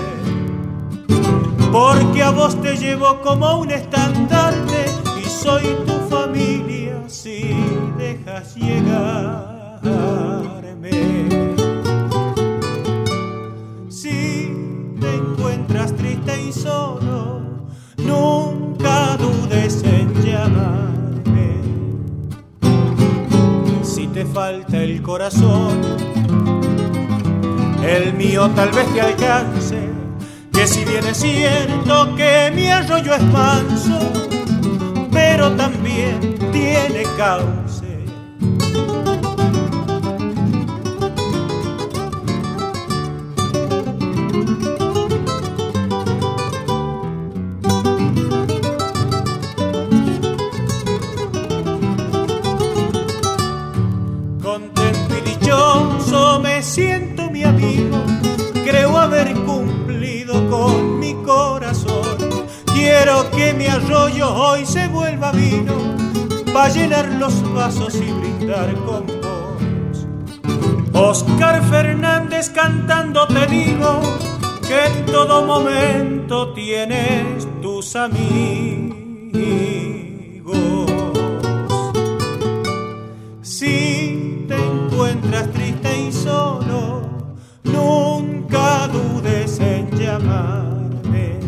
Porque 1.70 2.22
a 2.22 2.30
vos 2.30 2.58
te 2.62 2.74
llevo 2.74 3.20
como 3.20 3.58
un 3.58 3.70
estandarte 3.70 4.86
y 5.22 5.28
soy 5.28 5.76
tu 5.86 5.98
familia 6.08 7.02
si 7.08 7.54
dejas 7.98 8.54
llegarme. 8.54 9.58
Solo, 16.52 17.40
nunca 17.98 19.16
dudes 19.16 19.82
en 19.82 20.12
llamarme. 20.22 21.60
Si 23.82 24.06
te 24.08 24.24
falta 24.24 24.78
el 24.82 25.02
corazón, 25.02 25.80
el 27.82 28.14
mío 28.14 28.50
tal 28.54 28.70
vez 28.70 28.86
te 28.94 29.00
alcance. 29.00 29.88
Que 30.52 30.66
si 30.66 30.84
bien 30.84 31.06
es 31.06 31.18
cierto 31.18 32.14
que 32.16 32.50
mi 32.54 32.68
arroyo 32.68 33.14
es 33.14 33.22
manso, 33.24 33.98
pero 35.12 35.52
también 35.52 36.36
tiene 36.52 37.04
cauce. 37.16 38.04
Creo 58.64 58.96
haber 58.98 59.34
cumplido 59.44 60.48
con 60.48 60.98
mi 60.98 61.14
corazón. 61.24 62.18
Quiero 62.66 63.30
que 63.30 63.54
mi 63.54 63.66
arroyo 63.66 64.32
hoy 64.34 64.64
se 64.64 64.88
vuelva 64.88 65.32
vino, 65.32 65.74
para 66.52 66.68
llenar 66.68 67.06
los 67.18 67.42
vasos 67.52 67.94
y 67.96 68.12
brindar 68.12 68.74
con 68.84 69.06
vos. 69.06 70.06
Oscar 70.92 71.62
Fernández 71.68 72.50
cantando 72.50 73.26
te 73.26 73.46
digo 73.46 74.00
que 74.66 74.84
en 74.86 75.06
todo 75.06 75.44
momento 75.44 76.52
tienes 76.52 77.48
tus 77.62 77.96
amigos. 77.96 78.98
Si 83.42 84.44
te 84.46 84.56
encuentras 84.56 85.50
triste 85.52 86.00
y 86.08 86.12
solo, 86.12 86.67
nunca 87.78 88.88
dudes 88.88 89.60
en 89.60 89.90
llamarme. 89.90 91.38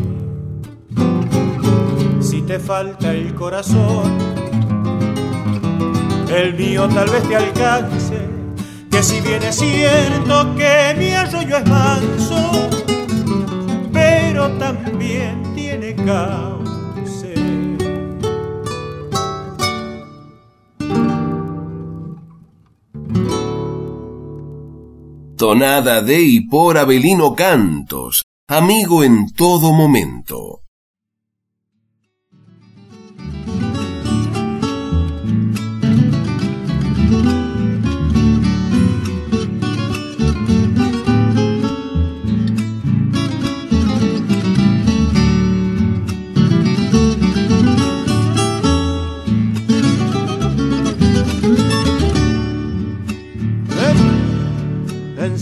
Si 2.20 2.42
te 2.42 2.58
falta 2.58 3.12
el 3.12 3.34
corazón, 3.34 4.18
el 6.34 6.54
mío 6.54 6.88
tal 6.88 7.08
vez 7.08 7.22
te 7.28 7.36
alcance. 7.36 8.20
Que 8.90 9.02
si 9.02 9.20
bien 9.20 9.42
es 9.42 9.56
cierto 9.56 10.54
que 10.56 10.94
mi 10.98 11.12
arroyo 11.12 11.56
es 11.56 11.66
manso, 11.68 12.68
pero 13.92 14.48
también 14.58 15.42
tiene 15.54 15.94
cauce. 15.94 16.59
Tonada 25.40 26.02
de 26.02 26.20
y 26.20 26.40
por 26.40 26.76
Abelino 26.76 27.34
Cantos, 27.34 28.24
amigo 28.46 29.02
en 29.02 29.32
todo 29.32 29.72
momento. 29.72 30.59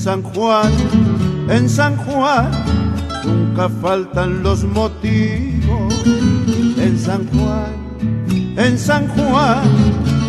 San 0.09 0.23
Juan, 0.23 0.73
en 1.51 1.69
San 1.69 1.95
Juan, 1.99 2.51
nunca 3.27 3.69
faltan 3.69 4.43
los 4.43 4.65
motivos. 4.65 5.93
En 6.79 6.99
San 6.99 7.29
Juan, 7.29 7.75
en 8.57 8.79
San 8.79 9.07
Juan, 9.09 9.61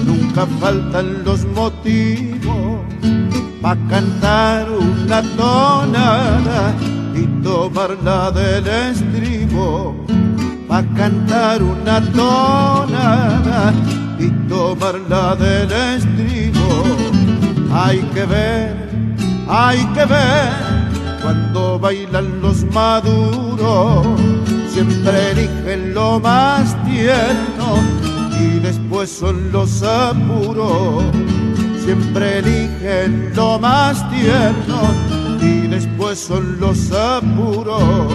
nunca 0.05 0.45
faltan 0.59 1.23
los 1.23 1.45
motivos 1.45 2.81
para 3.61 3.79
cantar 3.87 4.69
una 4.69 5.21
tonada 5.37 6.75
y 7.15 7.25
tomarla 7.41 8.31
del 8.31 8.67
estribo, 8.67 9.95
para 10.67 10.85
cantar 10.93 11.63
una 11.63 12.01
tonada 12.11 13.73
y 14.19 14.27
tomarla 14.49 15.37
del 15.37 15.71
estribo. 15.71 16.83
Hay 17.71 17.99
que 18.13 18.25
ver, 18.25 18.88
hay 19.49 19.83
que 19.93 20.05
ver 20.05 20.49
cuando 21.21 21.79
bailan 21.79 22.41
los 22.41 22.63
maduros, 22.71 24.05
siempre 24.71 25.31
eligen 25.31 25.93
lo 25.93 26.19
más 26.19 26.75
tierno 26.85 27.83
y 28.39 28.59
después 28.59 29.09
son 29.09 29.51
los 29.51 29.83
apuros. 29.83 31.03
Siempre 31.83 32.37
eligen 32.37 33.31
lo 33.35 33.57
más 33.57 34.07
tierno 34.11 34.79
y 35.41 35.67
después 35.67 36.19
son 36.19 36.59
los 36.59 36.91
apuros. 36.91 38.13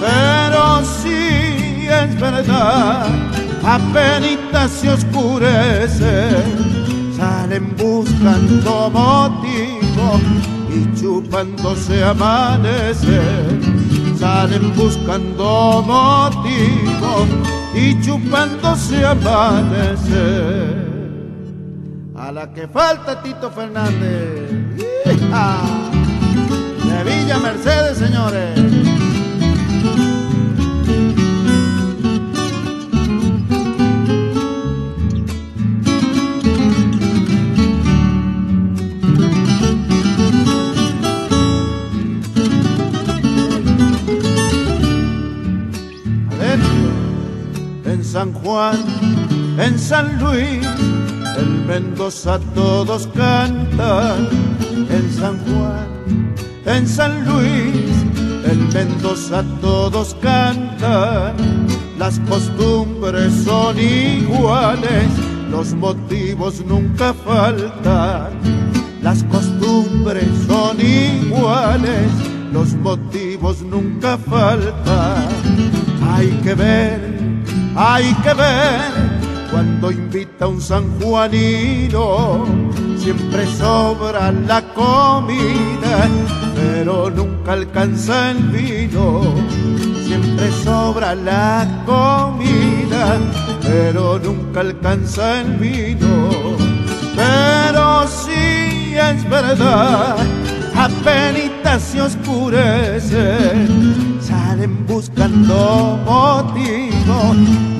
Pero 0.00 0.82
sí 1.02 1.86
es 1.88 2.20
verdad, 2.20 3.06
apenas 3.64 4.70
se 4.70 4.90
oscurece, 4.90 6.28
salen 7.20 7.76
buscando 7.76 8.90
motivo 8.90 10.18
y 10.70 10.98
chupándose 10.98 12.02
amanece. 12.02 13.20
Salen 14.18 14.74
buscando 14.74 15.82
motivo 15.86 17.26
y 17.74 18.00
chupándose 18.00 19.04
amanece. 19.04 20.24
A 22.16 22.32
la 22.32 22.52
que 22.54 22.66
falta 22.68 23.22
Tito 23.22 23.50
Fernández. 23.50 24.78
De 26.88 27.04
Villa 27.04 27.38
Mercedes, 27.38 27.98
señores. 27.98 29.09
San 48.20 48.34
Juan, 48.34 48.76
en 49.58 49.78
San 49.78 50.18
Luis, 50.18 50.66
en 51.38 51.66
Mendoza 51.66 52.38
todos 52.54 53.08
cantan, 53.14 54.28
en 54.90 55.10
San 55.10 55.38
Juan, 55.46 56.34
en 56.66 56.86
San 56.86 57.24
Luis, 57.24 57.94
en 58.44 58.68
Mendoza 58.74 59.42
todos 59.62 60.14
cantan, 60.20 61.32
las 61.98 62.18
costumbres 62.28 63.32
son 63.42 63.78
iguales, 63.78 65.08
los 65.50 65.72
motivos 65.72 66.62
nunca 66.66 67.14
faltan, 67.14 68.32
las 69.00 69.24
costumbres 69.24 70.28
son 70.46 70.78
iguales, 70.78 72.10
los 72.52 72.74
motivos 72.74 73.62
nunca 73.62 74.18
faltan, 74.18 75.26
hay 76.02 76.28
que 76.44 76.54
ver 76.54 77.19
hay 77.76 78.12
que 78.22 78.34
ver 78.34 79.10
cuando 79.50 79.90
invita 79.90 80.46
un 80.46 80.60
sanjuanino, 80.60 82.44
siempre 82.96 83.46
sobra 83.46 84.30
la 84.30 84.62
comida, 84.74 86.08
pero 86.54 87.10
nunca 87.10 87.52
alcanza 87.54 88.30
el 88.30 88.38
vino. 88.48 89.22
Siempre 90.06 90.50
sobra 90.64 91.14
la 91.14 91.66
comida, 91.86 93.18
pero 93.62 94.18
nunca 94.18 94.60
alcanza 94.60 95.40
el 95.40 95.52
vino. 95.56 96.30
Pero 97.16 98.06
sí 98.06 98.94
es 98.94 99.28
verdad, 99.28 100.16
apenas 100.76 101.82
se 101.82 102.02
oscurece, 102.02 103.36
salen 104.20 104.86
buscando 104.86 105.98
motivos 106.04 106.89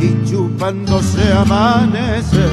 y 0.01 0.31
chupándose 0.31 1.33
amanece. 1.33 2.47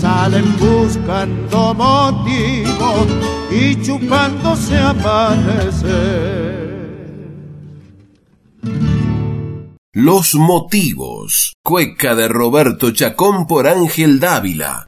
Salen 0.00 0.44
buscando 0.58 1.74
motivos 1.74 3.06
y 3.50 3.80
chupándose 3.82 4.78
amanece. 4.78 6.44
Los 9.92 10.34
motivos. 10.34 11.54
Cueca 11.62 12.14
de 12.14 12.28
Roberto 12.28 12.90
Chacón 12.90 13.46
por 13.46 13.68
Ángel 13.68 14.18
Dávila. 14.18 14.86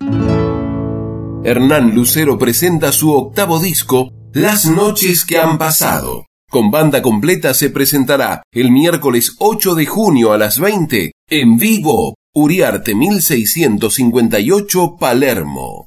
Hernán 1.45 1.95
Lucero 1.95 2.37
presenta 2.39 2.91
su 2.91 3.13
octavo 3.13 3.61
disco, 3.61 4.11
Las 4.33 4.67
noches 4.67 5.25
que 5.25 5.39
han 5.39 5.59
pasado. 5.59 6.26
Con 6.49 6.71
banda 6.71 7.03
completa 7.03 7.55
se 7.55 7.71
presentará 7.71 8.43
el 8.53 8.71
miércoles 8.71 9.35
8 9.39 9.75
de 9.75 9.87
junio 9.87 10.33
a 10.33 10.39
las 10.39 10.61
20 10.61 11.11
en 11.29 11.57
vivo, 11.57 12.15
Uriarte 12.33 12.95
1658 12.95 14.97
Palermo. 14.99 15.86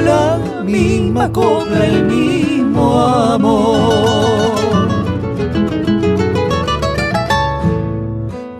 La 0.00 0.38
misma 0.64 1.30
copla, 1.32 1.86
el 1.86 2.04
mismo 2.04 3.00
amor. 3.00 4.54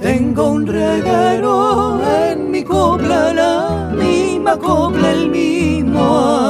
Tengo 0.01 0.49
un 0.49 0.67
reguero 0.67 2.01
en 2.29 2.51
mi 2.51 2.63
copla, 2.63 3.33
la 3.33 3.93
misma 3.97 4.57
copla, 4.57 5.11
el 5.13 5.31
mismo 5.31 6.05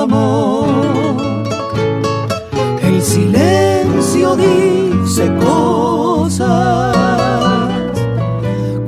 amor. 0.05 0.67
El 2.83 3.03
silencio 3.03 4.37
dice 4.37 5.33
cosas 5.37 6.95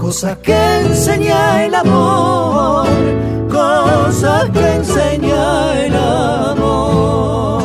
cosas 0.06 0.38
que 0.38 0.80
enseña 0.82 1.64
el 1.64 1.74
amor, 1.74 2.86
cosas 3.66 4.50
que 4.50 4.74
enseña 4.76 5.84
el 5.84 5.94
amor. 5.94 7.62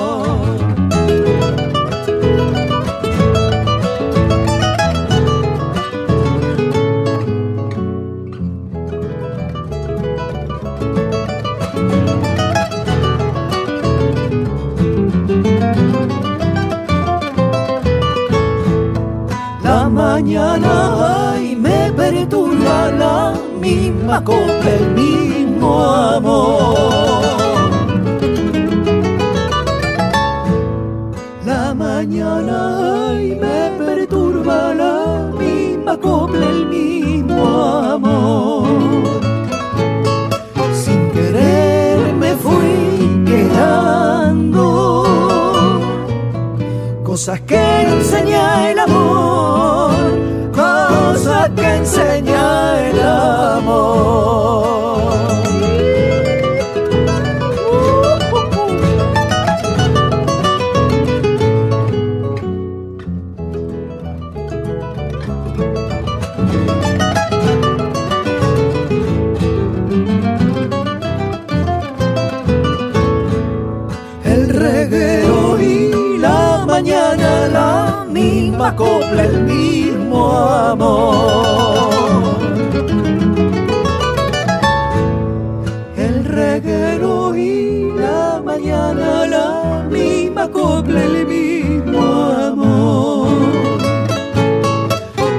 La 19.63 19.89
mañana 19.89 21.33
ay, 21.33 21.55
me 21.55 21.91
perturba 21.91 22.91
la 23.03 23.33
misma 23.59 24.23
copla, 24.23 24.71
el 24.79 24.91
mismo 24.91 25.50
amor. 25.69 27.61
La 31.45 31.73
mañana 31.73 33.09
ay, 33.09 33.37
me 33.43 33.59
perturba 33.83 34.73
la 34.73 34.97
misma 35.39 35.97
copla, 35.97 36.45
el 36.55 36.65
mismo 36.67 37.41
amor. 37.95 38.67
Sin 40.73 41.01
querer 41.11 42.13
me 42.13 42.31
fui 42.35 43.23
quedando 43.25 44.63
cosas 47.03 47.39
que 47.41 47.60
misma 78.71 78.75
copla, 78.75 79.23
el 79.23 79.43
mismo 79.43 80.31
amor. 80.31 81.89
El 85.97 86.25
reguero 86.25 87.35
y 87.35 87.91
la 87.97 88.41
mañana 88.43 89.25
la 89.27 89.87
misma 89.89 90.49
copla, 90.49 91.03
el 91.03 91.25
mismo 91.25 92.01
amor. 92.01 93.27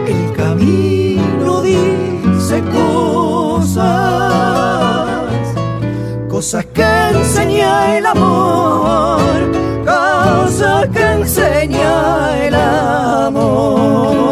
El 0.07 0.33
camino 0.37 1.63
dice 1.63 2.63
cosas, 2.73 3.87
cosas 6.29 6.65
que 6.67 7.09
enseña 7.15 7.99
el 7.99 8.07
amor, 8.07 9.62
enseña 11.63 12.47
el 12.47 12.55
amor. 12.55 14.23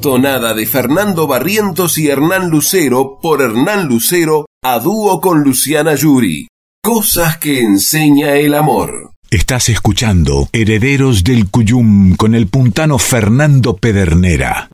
Tonada 0.00 0.54
de 0.54 0.66
Fernando 0.66 1.26
Barrientos 1.26 1.98
y 1.98 2.08
Hernán 2.08 2.50
Lucero 2.50 3.18
por 3.22 3.40
Hernán 3.42 3.88
Lucero 3.88 4.46
a 4.62 4.78
dúo 4.78 5.20
con 5.20 5.42
Luciana 5.42 5.94
Yuri. 5.94 6.48
Cosas 6.82 7.38
que 7.38 7.60
enseña 7.60 8.34
el 8.34 8.54
amor. 8.54 9.12
Estás 9.30 9.70
escuchando 9.70 10.48
Herederos 10.52 11.24
del 11.24 11.50
Cuyum 11.50 12.14
con 12.16 12.34
el 12.34 12.46
puntano 12.48 12.98
Fernando 12.98 13.76
Pedernera. 13.76 14.68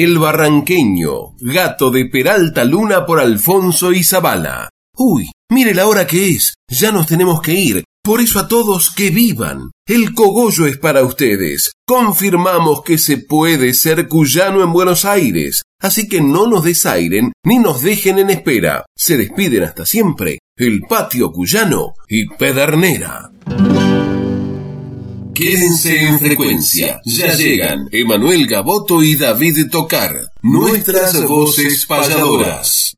El 0.00 0.20
Barranqueño, 0.20 1.34
gato 1.40 1.90
de 1.90 2.04
Peralta 2.04 2.64
Luna 2.64 3.04
por 3.04 3.18
Alfonso 3.18 3.90
y 3.92 4.04
Zabala. 4.04 4.68
Uy, 4.96 5.28
mire 5.50 5.74
la 5.74 5.88
hora 5.88 6.06
que 6.06 6.30
es, 6.30 6.54
ya 6.70 6.92
nos 6.92 7.08
tenemos 7.08 7.42
que 7.42 7.54
ir. 7.54 7.84
Por 8.00 8.20
eso 8.20 8.38
a 8.38 8.46
todos 8.46 8.92
que 8.92 9.10
vivan. 9.10 9.72
El 9.88 10.14
cogollo 10.14 10.68
es 10.68 10.78
para 10.78 11.02
ustedes. 11.02 11.72
Confirmamos 11.84 12.84
que 12.84 12.96
se 12.96 13.18
puede 13.18 13.74
ser 13.74 14.06
cuyano 14.06 14.62
en 14.62 14.72
Buenos 14.72 15.04
Aires. 15.04 15.64
Así 15.82 16.08
que 16.08 16.20
no 16.20 16.46
nos 16.46 16.62
desairen 16.62 17.32
ni 17.44 17.58
nos 17.58 17.82
dejen 17.82 18.20
en 18.20 18.30
espera. 18.30 18.86
Se 18.96 19.16
despiden 19.16 19.64
hasta 19.64 19.84
siempre. 19.84 20.38
El 20.56 20.82
patio 20.82 21.32
cuyano 21.32 21.94
y 22.06 22.28
Pedernera. 22.28 23.32
Quédense 25.38 26.00
en 26.00 26.18
frecuencia. 26.18 27.00
Ya 27.04 27.32
llegan 27.32 27.88
Emanuel 27.92 28.44
Gaboto 28.48 29.04
y 29.04 29.14
David 29.14 29.70
Tocar, 29.70 30.32
nuestras 30.42 31.24
voces 31.28 31.86
payadoras. 31.86 32.97